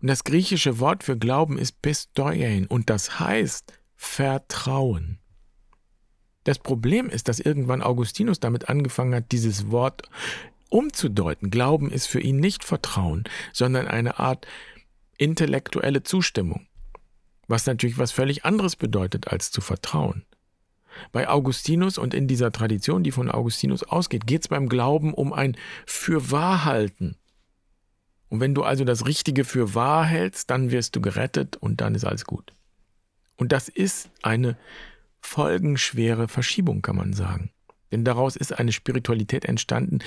Und 0.00 0.08
das 0.08 0.24
griechische 0.24 0.78
Wort 0.78 1.04
für 1.04 1.18
Glauben 1.18 1.58
ist 1.58 1.82
Pistoien 1.82 2.66
und 2.66 2.88
das 2.88 3.20
heißt 3.20 3.72
Vertrauen. 3.94 5.18
Das 6.44 6.58
Problem 6.58 7.10
ist, 7.10 7.28
dass 7.28 7.40
irgendwann 7.40 7.82
Augustinus 7.82 8.40
damit 8.40 8.68
angefangen 8.68 9.14
hat, 9.14 9.32
dieses 9.32 9.70
Wort 9.70 10.08
umzudeuten. 10.68 11.50
Glauben 11.50 11.90
ist 11.90 12.06
für 12.06 12.20
ihn 12.20 12.36
nicht 12.36 12.64
Vertrauen, 12.64 13.24
sondern 13.52 13.88
eine 13.88 14.18
Art 14.18 14.46
intellektuelle 15.18 16.02
Zustimmung, 16.02 16.66
was 17.48 17.66
natürlich 17.66 17.98
was 17.98 18.12
völlig 18.12 18.44
anderes 18.44 18.76
bedeutet 18.76 19.28
als 19.28 19.50
zu 19.50 19.60
vertrauen. 19.60 20.24
Bei 21.12 21.28
Augustinus 21.28 21.98
und 21.98 22.14
in 22.14 22.28
dieser 22.28 22.52
Tradition, 22.52 23.02
die 23.02 23.12
von 23.12 23.30
Augustinus 23.30 23.82
ausgeht, 23.82 24.26
geht 24.26 24.42
es 24.42 24.48
beim 24.48 24.68
Glauben 24.68 25.14
um 25.14 25.32
ein 25.32 25.56
Fürwahrhalten. 25.86 27.16
Und 28.28 28.40
wenn 28.40 28.54
du 28.54 28.62
also 28.62 28.84
das 28.84 29.06
Richtige 29.06 29.44
für 29.44 29.74
wahr 29.74 30.04
hältst, 30.04 30.50
dann 30.50 30.70
wirst 30.70 30.96
du 30.96 31.00
gerettet 31.00 31.56
und 31.56 31.80
dann 31.80 31.94
ist 31.94 32.04
alles 32.04 32.24
gut. 32.24 32.52
Und 33.36 33.52
das 33.52 33.68
ist 33.68 34.10
eine 34.22 34.56
folgenschwere 35.20 36.28
Verschiebung, 36.28 36.82
kann 36.82 36.96
man 36.96 37.12
sagen. 37.12 37.50
Denn 37.92 38.04
daraus 38.04 38.36
ist 38.36 38.58
eine 38.58 38.72
Spiritualität 38.72 39.44
entstanden, 39.44 40.00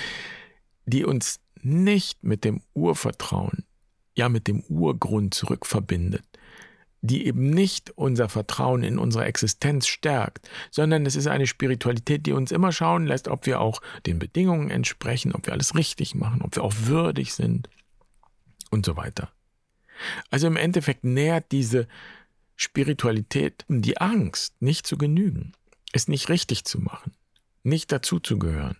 die 0.85 1.05
uns 1.05 1.39
nicht 1.61 2.23
mit 2.23 2.43
dem 2.43 2.61
Urvertrauen, 2.73 3.65
ja 4.15 4.29
mit 4.29 4.47
dem 4.47 4.61
Urgrund 4.63 5.33
zurückverbindet, 5.33 6.25
die 7.01 7.25
eben 7.25 7.49
nicht 7.49 7.91
unser 7.91 8.27
Vertrauen 8.27 8.83
in 8.83 8.99
unsere 8.99 9.25
Existenz 9.25 9.87
stärkt, 9.87 10.49
sondern 10.69 11.05
es 11.05 11.15
ist 11.15 11.27
eine 11.27 11.47
Spiritualität, 11.47 12.25
die 12.25 12.33
uns 12.33 12.51
immer 12.51 12.71
schauen 12.71 13.05
lässt, 13.05 13.27
ob 13.27 13.45
wir 13.45 13.61
auch 13.61 13.81
den 14.05 14.19
Bedingungen 14.19 14.69
entsprechen, 14.69 15.33
ob 15.33 15.45
wir 15.45 15.53
alles 15.53 15.75
richtig 15.75 16.15
machen, 16.15 16.41
ob 16.41 16.55
wir 16.55 16.63
auch 16.63 16.73
würdig 16.81 17.33
sind 17.33 17.69
und 18.69 18.85
so 18.85 18.97
weiter. 18.97 19.31
Also 20.29 20.47
im 20.47 20.57
Endeffekt 20.57 21.03
nährt 21.03 21.51
diese 21.51 21.87
Spiritualität 22.55 23.65
die 23.69 23.97
Angst, 23.99 24.61
nicht 24.61 24.85
zu 24.85 24.97
genügen, 24.97 25.53
es 25.93 26.07
nicht 26.07 26.29
richtig 26.29 26.65
zu 26.65 26.79
machen, 26.79 27.13
nicht 27.63 27.91
dazuzugehören. 27.91 28.77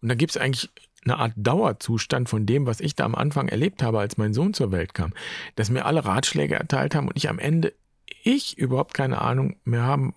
Und 0.00 0.08
da 0.08 0.14
gibt 0.14 0.32
es 0.32 0.36
eigentlich 0.36 0.70
eine 1.06 1.18
Art 1.18 1.32
Dauerzustand 1.36 2.28
von 2.28 2.46
dem, 2.46 2.66
was 2.66 2.80
ich 2.80 2.94
da 2.94 3.04
am 3.04 3.14
Anfang 3.14 3.48
erlebt 3.48 3.82
habe, 3.82 4.00
als 4.00 4.16
mein 4.16 4.34
Sohn 4.34 4.54
zur 4.54 4.72
Welt 4.72 4.94
kam, 4.94 5.12
dass 5.54 5.70
mir 5.70 5.86
alle 5.86 6.04
Ratschläge 6.04 6.54
erteilt 6.54 6.94
haben 6.94 7.08
und 7.08 7.16
ich 7.16 7.28
am 7.28 7.38
Ende 7.38 7.72
ich 8.22 8.58
überhaupt 8.58 8.94
keine 8.94 9.20
Ahnung 9.20 9.56
mehr 9.64 9.82
haben 9.82 10.14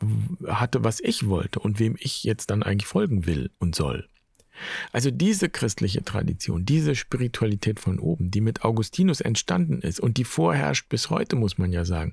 hatte, 0.47 0.83
was 0.83 0.99
ich 0.99 1.27
wollte 1.27 1.59
und 1.59 1.79
wem 1.79 1.95
ich 1.99 2.23
jetzt 2.23 2.49
dann 2.49 2.63
eigentlich 2.63 2.87
folgen 2.87 3.25
will 3.25 3.51
und 3.59 3.75
soll. 3.75 4.07
Also 4.91 5.09
diese 5.09 5.49
christliche 5.49 6.03
Tradition, 6.03 6.65
diese 6.65 6.95
Spiritualität 6.95 7.79
von 7.79 7.99
oben, 7.99 8.29
die 8.29 8.41
mit 8.41 8.63
Augustinus 8.63 9.21
entstanden 9.21 9.81
ist 9.81 9.99
und 9.99 10.17
die 10.17 10.25
vorherrscht 10.25 10.89
bis 10.89 11.09
heute, 11.09 11.35
muss 11.35 11.57
man 11.57 11.71
ja 11.71 11.85
sagen, 11.85 12.11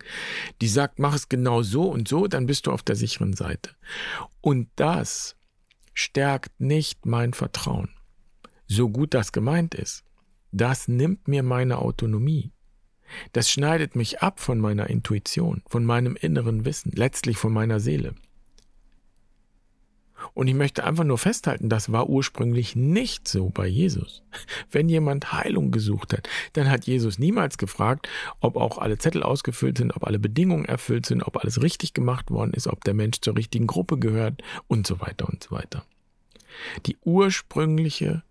die 0.60 0.68
sagt, 0.68 0.98
mach 0.98 1.14
es 1.14 1.28
genau 1.28 1.62
so 1.62 1.90
und 1.90 2.06
so, 2.06 2.28
dann 2.28 2.46
bist 2.46 2.66
du 2.66 2.72
auf 2.72 2.82
der 2.82 2.94
sicheren 2.94 3.32
Seite. 3.32 3.70
Und 4.40 4.68
das 4.76 5.34
stärkt 5.92 6.60
nicht 6.60 7.04
mein 7.04 7.32
Vertrauen 7.32 7.95
so 8.66 8.88
gut 8.88 9.14
das 9.14 9.32
gemeint 9.32 9.74
ist, 9.74 10.04
das 10.52 10.88
nimmt 10.88 11.28
mir 11.28 11.42
meine 11.42 11.78
Autonomie. 11.78 12.52
Das 13.32 13.50
schneidet 13.50 13.94
mich 13.94 14.20
ab 14.20 14.40
von 14.40 14.58
meiner 14.58 14.90
Intuition, 14.90 15.62
von 15.68 15.84
meinem 15.84 16.16
inneren 16.16 16.64
Wissen, 16.64 16.92
letztlich 16.94 17.36
von 17.36 17.52
meiner 17.52 17.78
Seele. 17.78 18.14
Und 20.34 20.48
ich 20.48 20.54
möchte 20.54 20.84
einfach 20.84 21.04
nur 21.04 21.18
festhalten, 21.18 21.68
das 21.68 21.92
war 21.92 22.08
ursprünglich 22.08 22.74
nicht 22.74 23.28
so 23.28 23.50
bei 23.50 23.66
Jesus. 23.66 24.22
Wenn 24.70 24.88
jemand 24.88 25.32
Heilung 25.32 25.70
gesucht 25.70 26.12
hat, 26.12 26.28
dann 26.54 26.70
hat 26.70 26.86
Jesus 26.86 27.18
niemals 27.18 27.58
gefragt, 27.58 28.08
ob 28.40 28.56
auch 28.56 28.78
alle 28.78 28.98
Zettel 28.98 29.22
ausgefüllt 29.22 29.78
sind, 29.78 29.94
ob 29.94 30.06
alle 30.06 30.18
Bedingungen 30.18 30.64
erfüllt 30.64 31.06
sind, 31.06 31.22
ob 31.22 31.36
alles 31.36 31.62
richtig 31.62 31.94
gemacht 31.94 32.30
worden 32.30 32.54
ist, 32.54 32.66
ob 32.66 32.82
der 32.84 32.94
Mensch 32.94 33.20
zur 33.20 33.36
richtigen 33.36 33.66
Gruppe 33.66 33.98
gehört 33.98 34.42
und 34.68 34.86
so 34.86 35.00
weiter 35.00 35.28
und 35.28 35.42
so 35.42 35.50
weiter. 35.50 35.84
Die 36.86 36.96
ursprüngliche 37.04 38.22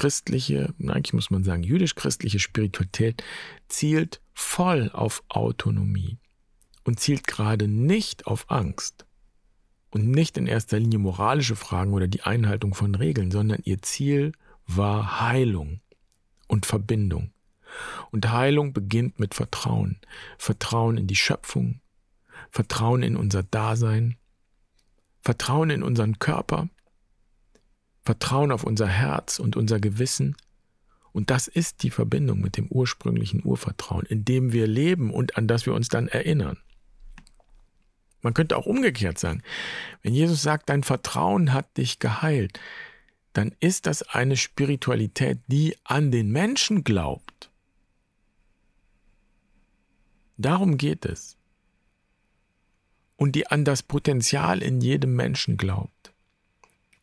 christliche, 0.00 0.72
eigentlich 0.78 1.12
muss 1.12 1.30
man 1.30 1.44
sagen, 1.44 1.62
jüdisch-christliche 1.62 2.38
Spiritualität 2.38 3.22
zielt 3.68 4.22
voll 4.32 4.90
auf 4.94 5.22
Autonomie 5.28 6.16
und 6.84 6.98
zielt 6.98 7.26
gerade 7.26 7.68
nicht 7.68 8.26
auf 8.26 8.50
Angst 8.50 9.04
und 9.90 10.08
nicht 10.08 10.38
in 10.38 10.46
erster 10.46 10.78
Linie 10.78 11.00
moralische 11.00 11.54
Fragen 11.54 11.92
oder 11.92 12.08
die 12.08 12.22
Einhaltung 12.22 12.72
von 12.72 12.94
Regeln, 12.94 13.30
sondern 13.30 13.60
ihr 13.64 13.82
Ziel 13.82 14.32
war 14.66 15.20
Heilung 15.20 15.82
und 16.48 16.64
Verbindung. 16.64 17.34
Und 18.10 18.32
Heilung 18.32 18.72
beginnt 18.72 19.20
mit 19.20 19.34
Vertrauen. 19.34 20.00
Vertrauen 20.38 20.96
in 20.96 21.08
die 21.08 21.14
Schöpfung, 21.14 21.82
Vertrauen 22.48 23.02
in 23.02 23.18
unser 23.18 23.42
Dasein, 23.42 24.16
Vertrauen 25.20 25.68
in 25.68 25.82
unseren 25.82 26.18
Körper, 26.18 26.70
Vertrauen 28.02 28.52
auf 28.52 28.64
unser 28.64 28.88
Herz 28.88 29.38
und 29.38 29.56
unser 29.56 29.78
Gewissen. 29.80 30.36
Und 31.12 31.30
das 31.30 31.48
ist 31.48 31.82
die 31.82 31.90
Verbindung 31.90 32.40
mit 32.40 32.56
dem 32.56 32.68
ursprünglichen 32.68 33.44
Urvertrauen, 33.44 34.06
in 34.06 34.24
dem 34.24 34.52
wir 34.52 34.66
leben 34.66 35.12
und 35.12 35.36
an 35.36 35.48
das 35.48 35.66
wir 35.66 35.74
uns 35.74 35.88
dann 35.88 36.08
erinnern. 36.08 36.58
Man 38.22 38.34
könnte 38.34 38.56
auch 38.56 38.66
umgekehrt 38.66 39.18
sagen, 39.18 39.42
wenn 40.02 40.14
Jesus 40.14 40.42
sagt, 40.42 40.68
dein 40.68 40.82
Vertrauen 40.82 41.52
hat 41.52 41.76
dich 41.76 41.98
geheilt, 41.98 42.60
dann 43.32 43.54
ist 43.60 43.86
das 43.86 44.02
eine 44.02 44.36
Spiritualität, 44.36 45.38
die 45.46 45.76
an 45.84 46.10
den 46.10 46.30
Menschen 46.30 46.84
glaubt. 46.84 47.50
Darum 50.36 50.78
geht 50.78 51.04
es. 51.06 51.36
Und 53.16 53.32
die 53.32 53.46
an 53.46 53.64
das 53.64 53.82
Potenzial 53.82 54.62
in 54.62 54.80
jedem 54.80 55.14
Menschen 55.14 55.56
glaubt 55.56 56.09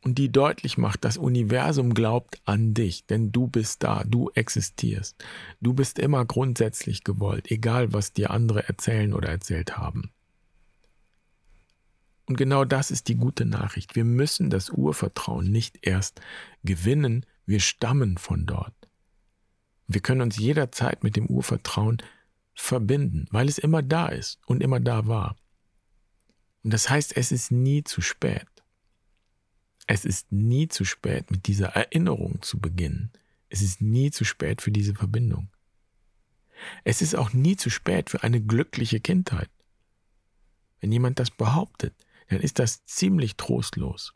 und 0.04 0.18
die 0.18 0.32
deutlich 0.32 0.78
macht, 0.78 1.04
das 1.04 1.18
Universum 1.18 1.94
glaubt 1.94 2.40
an 2.46 2.74
dich, 2.74 3.06
denn 3.06 3.32
du 3.32 3.48
bist 3.48 3.84
da, 3.84 4.04
du 4.06 4.30
existierst. 4.36 5.24
Du 5.60 5.74
bist 5.74 6.00
immer 6.00 6.26
grundsätzlich 6.26 7.04
gewollt, 7.04 7.52
egal 7.52 7.94
was 7.94 8.14
dir 8.14 8.32
andere 8.32 8.68
erzählen 8.68 9.14
oder 9.14 9.30
erzählt 9.30 9.78
haben. 9.78 10.12
Und 12.28 12.38
genau 12.38 12.66
das 12.66 12.92
ist 12.92 13.08
die 13.08 13.16
gute 13.16 13.46
Nachricht. 13.46 13.96
Wir 13.96 14.04
müssen 14.04 14.50
das 14.50 14.70
Urvertrauen 14.70 15.50
nicht 15.50 15.80
erst 15.82 16.22
gewinnen, 16.64 17.26
wir 17.46 17.62
stammen 17.62 18.18
von 18.18 18.46
dort. 18.46 18.74
Wir 19.88 20.02
können 20.02 20.22
uns 20.22 20.38
jederzeit 20.38 21.04
mit 21.04 21.16
dem 21.16 21.28
Urvertrauen 21.28 21.98
verbinden, 22.54 23.28
weil 23.32 23.48
es 23.48 23.58
immer 23.58 23.82
da 23.82 24.08
ist 24.08 24.40
und 24.46 24.62
immer 24.62 24.82
da 24.82 25.08
war. 25.08 25.38
Und 26.64 26.74
das 26.74 26.90
heißt, 26.90 27.16
es 27.16 27.32
ist 27.32 27.52
nie 27.52 27.84
zu 27.86 28.02
spät. 28.02 28.48
Es 29.88 30.04
ist 30.06 30.32
nie 30.32 30.68
zu 30.68 30.84
spät, 30.84 31.32
mit 31.32 31.48
dieser 31.48 31.70
Erinnerung 31.70 32.42
zu 32.42 32.60
beginnen. 32.60 33.12
Es 33.50 33.62
ist 33.62 33.82
nie 33.82 34.12
zu 34.12 34.26
spät 34.26 34.62
für 34.62 34.72
diese 34.72 34.94
Verbindung. 34.94 35.50
Es 36.84 37.02
ist 37.02 37.16
auch 37.16 37.34
nie 37.34 37.56
zu 37.56 37.70
spät 37.70 38.10
für 38.10 38.24
eine 38.24 38.42
glückliche 38.42 39.00
Kindheit. 39.00 39.50
Wenn 40.82 40.92
jemand 40.92 41.20
das 41.20 41.32
behauptet, 41.32 41.96
dann 42.28 42.42
ist 42.42 42.60
das 42.60 42.84
ziemlich 42.86 43.38
trostlos. 43.38 44.14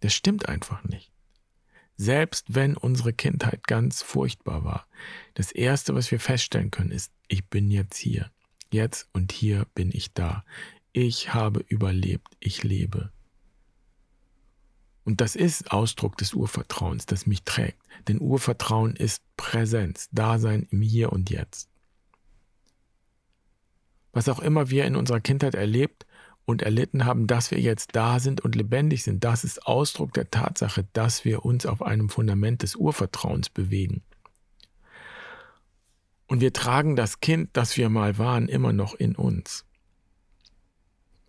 Das 0.00 0.12
stimmt 0.12 0.48
einfach 0.48 0.82
nicht. 0.84 1.12
Selbst 1.96 2.54
wenn 2.54 2.76
unsere 2.76 3.12
Kindheit 3.12 3.66
ganz 3.68 4.02
furchtbar 4.02 4.64
war, 4.64 4.88
das 5.34 5.52
Erste, 5.52 5.94
was 5.94 6.10
wir 6.10 6.18
feststellen 6.18 6.72
können, 6.72 6.90
ist, 6.90 7.12
ich 7.28 7.48
bin 7.48 7.70
jetzt 7.70 7.96
hier. 7.96 8.32
Jetzt 8.72 9.08
und 9.12 9.30
hier 9.30 9.66
bin 9.74 9.92
ich 9.92 10.12
da. 10.12 10.44
Ich 10.92 11.32
habe 11.32 11.64
überlebt. 11.68 12.36
Ich 12.40 12.64
lebe. 12.64 13.12
Und 15.04 15.20
das 15.20 15.36
ist 15.36 15.70
Ausdruck 15.70 16.16
des 16.16 16.32
Urvertrauens, 16.32 17.06
das 17.06 17.26
mich 17.26 17.42
trägt. 17.42 17.78
Denn 18.08 18.20
Urvertrauen 18.20 18.96
ist 18.96 19.22
Präsenz, 19.36 20.08
Dasein 20.12 20.66
im 20.70 20.80
Hier 20.80 21.12
und 21.12 21.30
Jetzt. 21.30 21.68
Was 24.12 24.28
auch 24.28 24.40
immer 24.40 24.70
wir 24.70 24.84
in 24.84 24.96
unserer 24.96 25.20
Kindheit 25.20 25.54
erlebt 25.54 26.06
und 26.46 26.62
erlitten 26.62 27.04
haben, 27.04 27.26
dass 27.26 27.50
wir 27.50 27.60
jetzt 27.60 27.90
da 27.96 28.20
sind 28.20 28.40
und 28.40 28.54
lebendig 28.54 29.02
sind, 29.02 29.24
das 29.24 29.44
ist 29.44 29.66
Ausdruck 29.66 30.12
der 30.12 30.30
Tatsache, 30.30 30.86
dass 30.92 31.24
wir 31.24 31.44
uns 31.44 31.66
auf 31.66 31.82
einem 31.82 32.08
Fundament 32.08 32.62
des 32.62 32.76
Urvertrauens 32.76 33.50
bewegen. 33.50 34.02
Und 36.26 36.40
wir 36.40 36.52
tragen 36.52 36.96
das 36.96 37.20
Kind, 37.20 37.50
das 37.52 37.76
wir 37.76 37.88
mal 37.90 38.16
waren, 38.18 38.48
immer 38.48 38.72
noch 38.72 38.94
in 38.94 39.14
uns. 39.14 39.64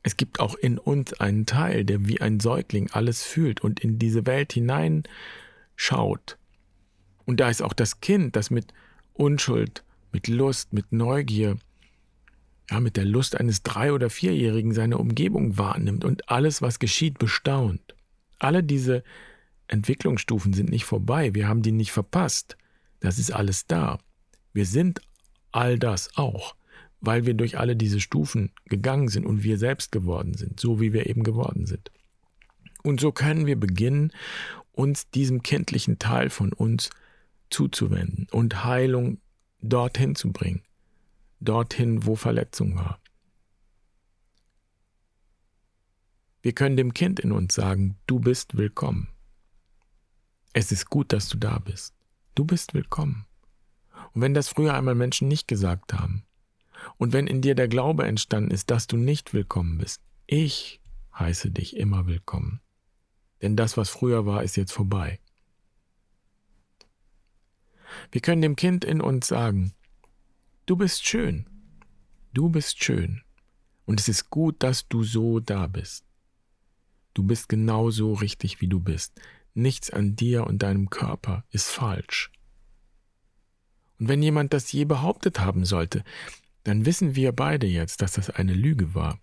Es 0.06 0.18
gibt 0.18 0.40
auch 0.40 0.54
in 0.54 0.78
uns 0.78 1.14
einen 1.14 1.48
Teil, 1.48 1.84
der 1.84 2.08
wie 2.08 2.22
ein 2.22 2.40
Säugling 2.40 2.92
alles 2.92 3.24
fühlt 3.24 3.62
und 3.62 3.80
in 3.80 3.98
diese 3.98 4.28
Welt 4.28 4.54
hineinschaut. 4.54 6.38
Und 7.26 7.40
da 7.40 7.50
ist 7.50 7.64
auch 7.64 7.74
das 7.74 8.02
Kind, 8.02 8.36
das 8.36 8.52
mit 8.52 8.72
Unschuld, 9.14 9.84
mit 10.12 10.28
Lust, 10.28 10.74
mit 10.74 10.92
Neugier, 10.92 11.58
ja, 12.70 12.80
mit 12.82 12.98
der 12.98 13.06
Lust 13.06 13.36
eines 13.40 13.64
drei- 13.64 13.94
oder 13.94 14.12
vierjährigen 14.12 14.76
seine 14.76 15.00
Umgebung 15.00 15.58
wahrnimmt 15.58 16.06
und 16.06 16.30
alles, 16.30 16.62
was 16.62 16.78
geschieht, 16.78 17.18
bestaunt. 17.18 17.96
Alle 18.38 18.62
diese 18.62 19.04
Entwicklungsstufen 19.68 20.54
sind 20.54 20.70
nicht 20.70 20.86
vorbei, 20.86 21.34
wir 21.34 21.48
haben 21.48 21.64
die 21.64 21.72
nicht 21.72 21.92
verpasst. 21.92 22.58
Das 23.00 23.18
ist 23.18 23.34
alles 23.34 23.66
da. 23.66 23.98
Wir 24.54 24.68
sind 24.68 25.02
all 25.52 25.80
das 25.80 26.16
auch 26.16 26.54
weil 27.06 27.26
wir 27.26 27.34
durch 27.34 27.58
alle 27.58 27.76
diese 27.76 28.00
Stufen 28.00 28.52
gegangen 28.66 29.08
sind 29.08 29.26
und 29.26 29.44
wir 29.44 29.58
selbst 29.58 29.92
geworden 29.92 30.34
sind, 30.34 30.60
so 30.60 30.80
wie 30.80 30.94
wir 30.94 31.08
eben 31.08 31.24
geworden 31.24 31.66
sind. 31.66 31.92
Und 32.84 33.00
so 33.00 33.12
können 33.12 33.46
wir 33.46 33.60
beginnen, 33.60 34.12
uns 34.72 35.10
diesem 35.10 35.42
kindlichen 35.42 36.00
Teil 36.00 36.30
von 36.30 36.54
uns 36.54 36.90
zuzuwenden 37.50 38.28
und 38.32 38.64
Heilung 38.64 39.20
dorthin 39.62 40.16
zu 40.16 40.32
bringen, 40.32 40.64
dorthin, 41.40 42.06
wo 42.06 42.16
Verletzung 42.16 42.76
war. 42.76 43.00
Wir 46.42 46.54
können 46.54 46.78
dem 46.78 46.94
Kind 46.94 47.20
in 47.20 47.32
uns 47.32 47.56
sagen, 47.56 47.98
du 48.06 48.20
bist 48.20 48.56
willkommen. 48.58 49.08
Es 50.54 50.72
ist 50.72 50.90
gut, 50.90 51.12
dass 51.12 51.28
du 51.28 51.38
da 51.38 51.60
bist. 51.60 51.96
Du 52.36 52.46
bist 52.46 52.74
willkommen. 52.74 53.26
Und 54.14 54.22
wenn 54.22 54.34
das 54.34 54.50
früher 54.50 54.74
einmal 54.74 54.96
Menschen 54.96 55.28
nicht 55.28 55.48
gesagt 55.48 55.94
haben, 55.94 56.25
und 56.98 57.14
wenn 57.14 57.28
in 57.28 57.42
dir 57.42 57.56
der 57.56 57.68
Glaube 57.68 58.06
entstanden 58.06 58.52
ist, 58.52 58.70
dass 58.72 58.88
du 58.88 58.98
nicht 58.98 59.34
willkommen 59.34 59.78
bist, 59.78 60.02
ich 60.28 60.82
heiße 61.18 61.52
dich 61.52 61.78
immer 61.78 62.08
willkommen. 62.08 62.62
Denn 63.42 63.56
das, 63.56 63.78
was 63.78 63.90
früher 63.90 64.26
war, 64.26 64.44
ist 64.44 64.58
jetzt 64.58 64.72
vorbei. 64.72 65.20
Wir 68.12 68.22
können 68.22 68.42
dem 68.42 68.56
Kind 68.56 68.84
in 68.84 69.02
uns 69.02 69.28
sagen, 69.28 69.74
du 70.66 70.76
bist 70.76 71.06
schön, 71.06 71.48
du 72.34 72.50
bist 72.50 72.84
schön, 72.84 73.22
und 73.86 74.00
es 74.00 74.10
ist 74.10 74.30
gut, 74.30 74.62
dass 74.64 74.88
du 74.88 75.04
so 75.04 75.40
da 75.40 75.68
bist. 75.68 76.06
Du 77.14 77.24
bist 77.24 77.48
genau 77.48 77.92
so 77.92 78.14
richtig, 78.14 78.60
wie 78.60 78.68
du 78.68 78.80
bist. 78.80 79.20
Nichts 79.54 79.90
an 79.90 80.16
dir 80.16 80.48
und 80.48 80.64
deinem 80.64 80.90
Körper 80.90 81.46
ist 81.50 81.70
falsch. 81.70 82.32
Und 84.00 84.10
wenn 84.10 84.22
jemand 84.22 84.54
das 84.54 84.72
je 84.72 84.84
behauptet 84.84 85.40
haben 85.40 85.64
sollte, 85.64 86.04
dann 86.66 86.86
wissen 86.86 87.16
wir 87.16 87.32
beide 87.32 87.68
jetzt, 87.68 88.02
dass 88.02 88.14
das 88.14 88.32
eine 88.32 88.54
Lüge 88.54 88.96
war. 88.96 89.20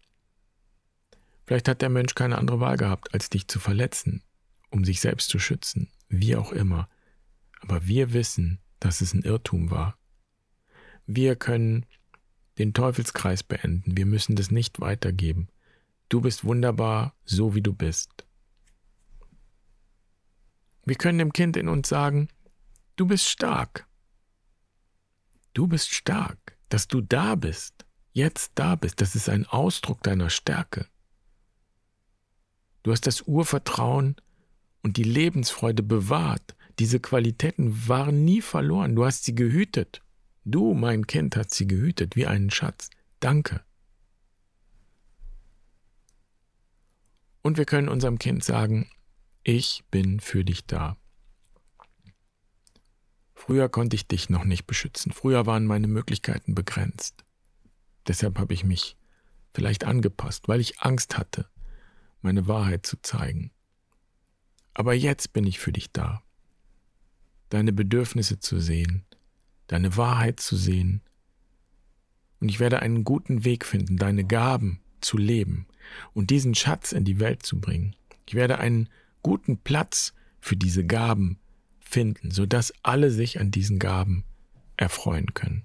Vielleicht 1.44 1.66
hat 1.68 1.82
der 1.82 1.90
Mensch 1.90 2.14
keine 2.14 2.38
andere 2.38 2.60
Wahl 2.60 2.76
gehabt, 2.76 3.12
als 3.12 3.30
dich 3.30 3.48
zu 3.48 3.58
verletzen, 3.58 4.22
um 4.70 4.84
sich 4.84 5.00
selbst 5.00 5.28
zu 5.28 5.40
schützen, 5.40 5.90
wie 6.08 6.36
auch 6.36 6.52
immer. 6.52 6.88
Aber 7.60 7.84
wir 7.86 8.12
wissen, 8.12 8.60
dass 8.78 9.00
es 9.00 9.12
ein 9.12 9.22
Irrtum 9.22 9.72
war. 9.72 9.98
Wir 11.06 11.34
können 11.34 11.84
den 12.58 12.74
Teufelskreis 12.74 13.42
beenden, 13.42 13.96
wir 13.96 14.06
müssen 14.06 14.36
das 14.36 14.52
nicht 14.52 14.78
weitergeben. 14.78 15.48
Du 16.08 16.20
bist 16.20 16.44
wunderbar, 16.44 17.16
so 17.24 17.56
wie 17.56 17.62
du 17.62 17.72
bist. 17.72 18.24
Wir 20.84 20.94
können 20.94 21.18
dem 21.18 21.32
Kind 21.32 21.56
in 21.56 21.68
uns 21.68 21.88
sagen, 21.88 22.28
du 22.94 23.06
bist 23.06 23.28
stark. 23.28 23.88
Du 25.54 25.66
bist 25.66 25.92
stark, 25.92 26.56
dass 26.72 26.88
du 26.88 27.02
da 27.02 27.34
bist, 27.34 27.84
jetzt 28.12 28.52
da 28.54 28.76
bist, 28.76 29.00
das 29.00 29.14
ist 29.14 29.28
ein 29.28 29.46
Ausdruck 29.46 30.02
deiner 30.02 30.30
Stärke. 30.30 30.86
Du 32.82 32.92
hast 32.92 33.06
das 33.06 33.22
Urvertrauen 33.22 34.16
und 34.82 34.96
die 34.96 35.04
Lebensfreude 35.04 35.82
bewahrt. 35.82 36.56
Diese 36.78 36.98
Qualitäten 36.98 37.88
waren 37.88 38.24
nie 38.24 38.40
verloren. 38.40 38.96
Du 38.96 39.04
hast 39.04 39.24
sie 39.24 39.34
gehütet. 39.34 40.02
Du, 40.44 40.74
mein 40.74 41.06
Kind, 41.06 41.36
hast 41.36 41.54
sie 41.54 41.68
gehütet 41.68 42.16
wie 42.16 42.26
einen 42.26 42.50
Schatz. 42.50 42.90
Danke. 43.20 43.60
Und 47.42 47.58
wir 47.58 47.66
können 47.66 47.88
unserem 47.88 48.18
Kind 48.18 48.42
sagen, 48.42 48.88
ich 49.44 49.84
bin 49.90 50.20
für 50.20 50.44
dich 50.44 50.66
da. 50.66 50.96
Früher 53.44 53.68
konnte 53.68 53.96
ich 53.96 54.06
dich 54.06 54.30
noch 54.30 54.44
nicht 54.44 54.68
beschützen. 54.68 55.10
Früher 55.10 55.46
waren 55.46 55.66
meine 55.66 55.88
Möglichkeiten 55.88 56.54
begrenzt. 56.54 57.24
Deshalb 58.06 58.38
habe 58.38 58.54
ich 58.54 58.62
mich 58.62 58.96
vielleicht 59.52 59.82
angepasst, 59.82 60.46
weil 60.46 60.60
ich 60.60 60.78
Angst 60.78 61.18
hatte, 61.18 61.48
meine 62.20 62.46
Wahrheit 62.46 62.86
zu 62.86 63.02
zeigen. 63.02 63.50
Aber 64.74 64.94
jetzt 64.94 65.32
bin 65.32 65.44
ich 65.44 65.58
für 65.58 65.72
dich 65.72 65.90
da. 65.90 66.22
Deine 67.48 67.72
Bedürfnisse 67.72 68.38
zu 68.38 68.60
sehen, 68.60 69.04
deine 69.66 69.96
Wahrheit 69.96 70.38
zu 70.38 70.54
sehen. 70.54 71.02
Und 72.38 72.48
ich 72.48 72.60
werde 72.60 72.78
einen 72.78 73.02
guten 73.02 73.44
Weg 73.44 73.64
finden, 73.64 73.96
deine 73.96 74.22
Gaben 74.22 74.78
zu 75.00 75.18
leben 75.18 75.66
und 76.12 76.30
diesen 76.30 76.54
Schatz 76.54 76.92
in 76.92 77.04
die 77.04 77.18
Welt 77.18 77.42
zu 77.42 77.60
bringen. 77.60 77.96
Ich 78.24 78.34
werde 78.34 78.58
einen 78.58 78.88
guten 79.20 79.58
Platz 79.58 80.14
für 80.38 80.54
diese 80.54 80.86
Gaben 80.86 81.40
finden, 81.92 82.30
sodass 82.30 82.72
alle 82.82 83.10
sich 83.10 83.40
an 83.40 83.50
diesen 83.50 83.78
Gaben 83.78 84.24
erfreuen 84.76 85.34
können. 85.34 85.64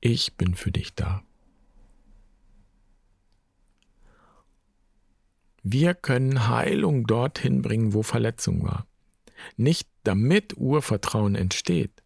Ich 0.00 0.36
bin 0.36 0.54
für 0.54 0.72
dich 0.72 0.94
da. 0.94 1.22
Wir 5.62 5.94
können 5.94 6.48
Heilung 6.48 7.06
dorthin 7.06 7.62
bringen, 7.62 7.94
wo 7.94 8.02
Verletzung 8.02 8.64
war. 8.64 8.86
Nicht 9.56 9.88
damit 10.02 10.56
Urvertrauen 10.56 11.34
entsteht, 11.34 12.02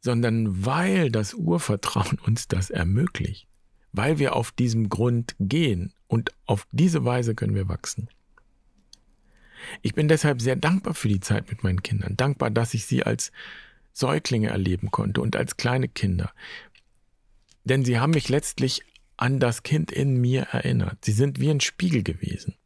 sondern 0.00 0.64
weil 0.64 1.10
das 1.10 1.34
Urvertrauen 1.34 2.18
uns 2.18 2.46
das 2.46 2.70
ermöglicht 2.70 3.48
weil 3.94 4.18
wir 4.18 4.34
auf 4.34 4.50
diesem 4.50 4.88
Grund 4.88 5.36
gehen 5.38 5.94
und 6.08 6.32
auf 6.46 6.66
diese 6.72 7.04
Weise 7.04 7.34
können 7.36 7.54
wir 7.54 7.68
wachsen. 7.68 8.08
Ich 9.82 9.94
bin 9.94 10.08
deshalb 10.08 10.40
sehr 10.40 10.56
dankbar 10.56 10.94
für 10.94 11.08
die 11.08 11.20
Zeit 11.20 11.48
mit 11.50 11.62
meinen 11.62 11.82
Kindern, 11.82 12.16
dankbar, 12.16 12.50
dass 12.50 12.74
ich 12.74 12.86
sie 12.86 13.02
als 13.02 13.32
Säuglinge 13.92 14.48
erleben 14.48 14.90
konnte 14.90 15.20
und 15.20 15.36
als 15.36 15.56
kleine 15.56 15.88
Kinder. 15.88 16.32
Denn 17.64 17.84
sie 17.84 17.98
haben 17.98 18.12
mich 18.12 18.28
letztlich 18.28 18.82
an 19.16 19.40
das 19.40 19.62
Kind 19.62 19.92
in 19.92 20.20
mir 20.20 20.42
erinnert. 20.52 21.04
Sie 21.04 21.12
sind 21.12 21.40
wie 21.40 21.50
ein 21.50 21.60
Spiegel 21.60 22.02
gewesen. 22.02 22.56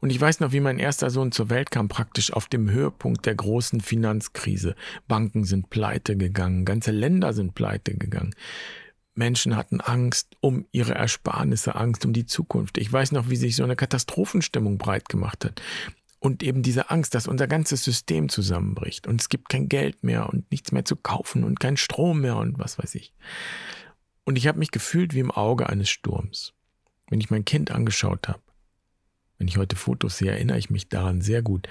Und 0.00 0.10
ich 0.10 0.20
weiß 0.20 0.40
noch, 0.40 0.52
wie 0.52 0.60
mein 0.60 0.78
erster 0.78 1.10
Sohn 1.10 1.32
zur 1.32 1.50
Welt 1.50 1.70
kam, 1.70 1.88
praktisch 1.88 2.32
auf 2.32 2.48
dem 2.48 2.70
Höhepunkt 2.70 3.26
der 3.26 3.34
großen 3.34 3.80
Finanzkrise. 3.80 4.74
Banken 5.06 5.44
sind 5.44 5.70
pleite 5.70 6.16
gegangen, 6.16 6.64
ganze 6.64 6.90
Länder 6.90 7.32
sind 7.32 7.54
pleite 7.54 7.94
gegangen. 7.94 8.34
Menschen 9.16 9.56
hatten 9.56 9.80
Angst 9.80 10.36
um 10.40 10.66
ihre 10.72 10.94
Ersparnisse, 10.94 11.74
Angst 11.74 12.04
um 12.04 12.12
die 12.12 12.26
Zukunft. 12.26 12.78
Ich 12.78 12.92
weiß 12.92 13.12
noch, 13.12 13.28
wie 13.28 13.36
sich 13.36 13.56
so 13.56 13.64
eine 13.64 13.76
Katastrophenstimmung 13.76 14.78
breit 14.78 15.08
gemacht 15.08 15.44
hat. 15.44 15.62
Und 16.18 16.42
eben 16.42 16.62
diese 16.62 16.90
Angst, 16.90 17.14
dass 17.14 17.28
unser 17.28 17.46
ganzes 17.46 17.84
System 17.84 18.28
zusammenbricht 18.28 19.06
und 19.06 19.20
es 19.20 19.28
gibt 19.28 19.48
kein 19.48 19.68
Geld 19.68 20.02
mehr 20.02 20.28
und 20.28 20.50
nichts 20.50 20.72
mehr 20.72 20.84
zu 20.84 20.96
kaufen 20.96 21.44
und 21.44 21.60
kein 21.60 21.76
Strom 21.76 22.20
mehr 22.20 22.36
und 22.36 22.58
was 22.58 22.78
weiß 22.78 22.94
ich. 22.94 23.12
Und 24.24 24.36
ich 24.36 24.46
habe 24.46 24.58
mich 24.58 24.70
gefühlt 24.70 25.14
wie 25.14 25.20
im 25.20 25.30
Auge 25.30 25.68
eines 25.68 25.88
Sturms. 25.88 26.52
Wenn 27.08 27.20
ich 27.20 27.30
mein 27.30 27.44
Kind 27.44 27.70
angeschaut 27.70 28.28
habe, 28.28 28.40
wenn 29.38 29.46
ich 29.46 29.56
heute 29.56 29.76
Fotos 29.76 30.18
sehe, 30.18 30.32
erinnere 30.32 30.58
ich 30.58 30.70
mich 30.70 30.88
daran 30.88 31.20
sehr 31.20 31.42
gut, 31.42 31.68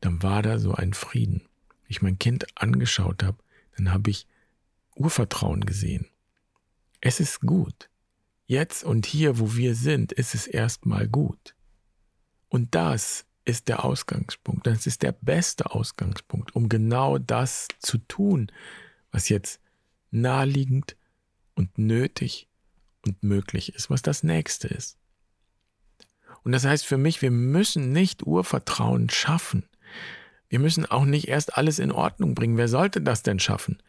dann 0.00 0.22
war 0.22 0.42
da 0.42 0.58
so 0.58 0.72
ein 0.74 0.94
Frieden. 0.94 1.42
Wenn 1.82 1.90
ich 1.90 2.02
mein 2.02 2.18
Kind 2.18 2.46
angeschaut 2.54 3.22
habe, 3.22 3.38
dann 3.76 3.92
habe 3.92 4.10
ich 4.10 4.26
Urvertrauen 4.94 5.66
gesehen. 5.66 6.06
Es 7.00 7.20
ist 7.20 7.40
gut. 7.40 7.88
Jetzt 8.46 8.82
und 8.82 9.06
hier, 9.06 9.38
wo 9.38 9.54
wir 9.54 9.74
sind, 9.74 10.12
ist 10.12 10.34
es 10.34 10.46
erstmal 10.46 11.06
gut. 11.06 11.54
Und 12.48 12.74
das 12.74 13.26
ist 13.44 13.68
der 13.68 13.84
Ausgangspunkt. 13.84 14.66
Das 14.66 14.86
ist 14.86 15.02
der 15.02 15.12
beste 15.12 15.70
Ausgangspunkt, 15.70 16.54
um 16.54 16.68
genau 16.68 17.18
das 17.18 17.68
zu 17.78 17.98
tun, 17.98 18.50
was 19.10 19.28
jetzt 19.28 19.60
naheliegend 20.10 20.96
und 21.54 21.76
nötig 21.78 22.48
und 23.06 23.22
möglich 23.22 23.74
ist, 23.74 23.90
was 23.90 24.02
das 24.02 24.22
nächste 24.22 24.68
ist. 24.68 24.98
Und 26.42 26.52
das 26.52 26.64
heißt 26.64 26.86
für 26.86 26.98
mich, 26.98 27.20
wir 27.20 27.30
müssen 27.30 27.92
nicht 27.92 28.26
Urvertrauen 28.26 29.10
schaffen. 29.10 29.68
Wir 30.48 30.58
müssen 30.58 30.86
auch 30.86 31.04
nicht 31.04 31.28
erst 31.28 31.56
alles 31.56 31.78
in 31.78 31.92
Ordnung 31.92 32.34
bringen. 32.34 32.56
Wer 32.56 32.68
sollte 32.68 33.02
das 33.02 33.22
denn 33.22 33.38
schaffen? 33.38 33.82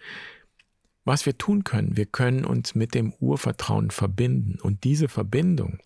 Was 1.10 1.26
wir 1.26 1.40
tun 1.40 1.64
können, 1.64 1.98
wir 1.98 2.06
können 2.06 2.46
uns 2.46 2.76
mit 2.76 2.94
dem 2.94 3.14
Urvertrauen 3.14 3.90
verbinden. 3.90 4.60
Und 4.62 4.84
diese 4.84 5.08
Verbindung, 5.08 5.80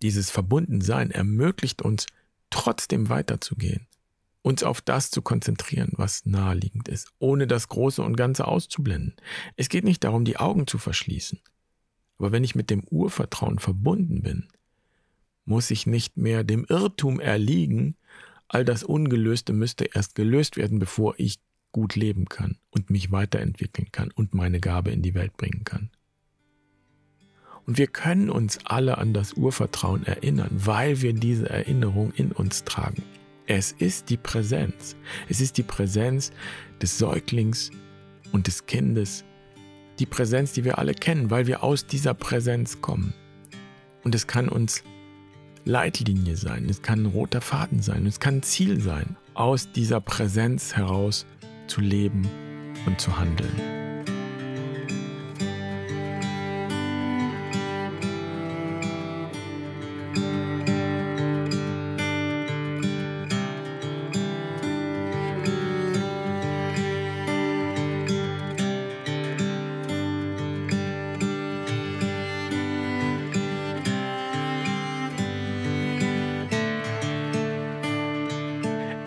dieses 0.00 0.30
Verbundensein 0.30 1.10
ermöglicht 1.10 1.82
uns, 1.82 2.06
trotzdem 2.48 3.10
weiterzugehen, 3.10 3.86
uns 4.40 4.62
auf 4.62 4.80
das 4.80 5.10
zu 5.10 5.20
konzentrieren, 5.20 5.92
was 5.96 6.24
naheliegend 6.24 6.88
ist, 6.88 7.12
ohne 7.18 7.46
das 7.46 7.68
Große 7.68 8.02
und 8.02 8.16
Ganze 8.16 8.48
auszublenden. 8.48 9.14
Es 9.56 9.68
geht 9.68 9.84
nicht 9.84 10.04
darum, 10.04 10.24
die 10.24 10.38
Augen 10.38 10.66
zu 10.66 10.78
verschließen. 10.78 11.38
Aber 12.16 12.32
wenn 12.32 12.42
ich 12.42 12.54
mit 12.54 12.70
dem 12.70 12.82
Urvertrauen 12.84 13.58
verbunden 13.58 14.22
bin, 14.22 14.48
muss 15.44 15.70
ich 15.70 15.86
nicht 15.86 16.16
mehr 16.16 16.44
dem 16.44 16.64
Irrtum 16.66 17.20
erliegen, 17.20 17.94
all 18.48 18.64
das 18.64 18.84
Ungelöste 18.84 19.52
müsste 19.52 19.84
erst 19.84 20.14
gelöst 20.14 20.56
werden, 20.56 20.78
bevor 20.78 21.16
ich 21.18 21.40
gut 21.72 21.96
leben 21.96 22.26
kann 22.26 22.56
und 22.70 22.90
mich 22.90 23.12
weiterentwickeln 23.12 23.88
kann 23.92 24.10
und 24.12 24.34
meine 24.34 24.60
Gabe 24.60 24.90
in 24.90 25.02
die 25.02 25.14
Welt 25.14 25.36
bringen 25.36 25.64
kann. 25.64 25.90
Und 27.66 27.78
wir 27.78 27.86
können 27.86 28.30
uns 28.30 28.58
alle 28.64 28.98
an 28.98 29.12
das 29.14 29.34
Urvertrauen 29.34 30.04
erinnern, 30.04 30.50
weil 30.52 31.02
wir 31.02 31.12
diese 31.12 31.48
Erinnerung 31.48 32.12
in 32.12 32.32
uns 32.32 32.64
tragen. 32.64 33.02
Es 33.46 33.72
ist 33.72 34.10
die 34.10 34.16
Präsenz. 34.16 34.96
Es 35.28 35.40
ist 35.40 35.58
die 35.58 35.62
Präsenz 35.62 36.32
des 36.80 36.98
Säuglings 36.98 37.70
und 38.32 38.46
des 38.46 38.66
Kindes, 38.66 39.24
die 39.98 40.06
Präsenz, 40.06 40.52
die 40.52 40.64
wir 40.64 40.78
alle 40.78 40.94
kennen, 40.94 41.30
weil 41.30 41.46
wir 41.46 41.62
aus 41.62 41.86
dieser 41.86 42.14
Präsenz 42.14 42.80
kommen. 42.80 43.12
Und 44.02 44.14
es 44.14 44.26
kann 44.26 44.48
uns 44.48 44.82
Leitlinie 45.64 46.36
sein, 46.36 46.68
es 46.68 46.80
kann 46.80 47.02
ein 47.02 47.06
roter 47.06 47.40
Faden 47.40 47.82
sein, 47.82 48.06
es 48.06 48.18
kann 48.18 48.36
ein 48.36 48.42
Ziel 48.42 48.80
sein, 48.80 49.16
aus 49.34 49.70
dieser 49.72 50.00
Präsenz 50.00 50.74
heraus 50.74 51.26
zu 51.70 51.80
leben 51.80 52.28
und 52.84 53.00
zu 53.00 53.16
handeln. 53.16 53.79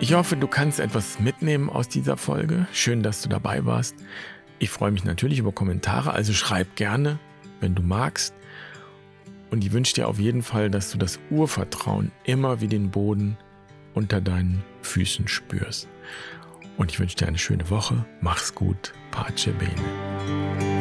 Ich 0.04 0.12
hoffe, 0.12 0.36
du 0.36 0.46
kannst 0.46 0.80
etwas 0.80 1.18
mitnehmen 1.18 1.70
aus 1.70 1.88
dieser 1.88 2.18
Folge. 2.18 2.66
Schön, 2.74 3.02
dass 3.02 3.22
du 3.22 3.30
dabei 3.30 3.64
warst. 3.64 3.96
Ich 4.58 4.68
freue 4.68 4.90
mich 4.90 5.04
natürlich 5.04 5.38
über 5.38 5.50
Kommentare, 5.50 6.12
also 6.12 6.34
schreib 6.34 6.76
gerne, 6.76 7.18
wenn 7.60 7.74
du 7.74 7.80
magst. 7.80 8.34
Und 9.50 9.64
ich 9.64 9.72
wünsche 9.72 9.94
dir 9.94 10.06
auf 10.06 10.18
jeden 10.18 10.42
Fall, 10.42 10.68
dass 10.68 10.90
du 10.90 10.98
das 10.98 11.18
Urvertrauen 11.30 12.12
immer 12.24 12.60
wie 12.60 12.68
den 12.68 12.90
Boden 12.90 13.38
unter 13.94 14.20
deinen 14.20 14.62
Füßen 14.82 15.26
spürst. 15.26 15.88
Und 16.76 16.92
ich 16.92 17.00
wünsche 17.00 17.16
dir 17.16 17.26
eine 17.26 17.38
schöne 17.38 17.70
Woche. 17.70 18.04
Mach's 18.20 18.54
gut. 18.54 18.92
Pace 19.10 19.48
bene. 19.58 20.73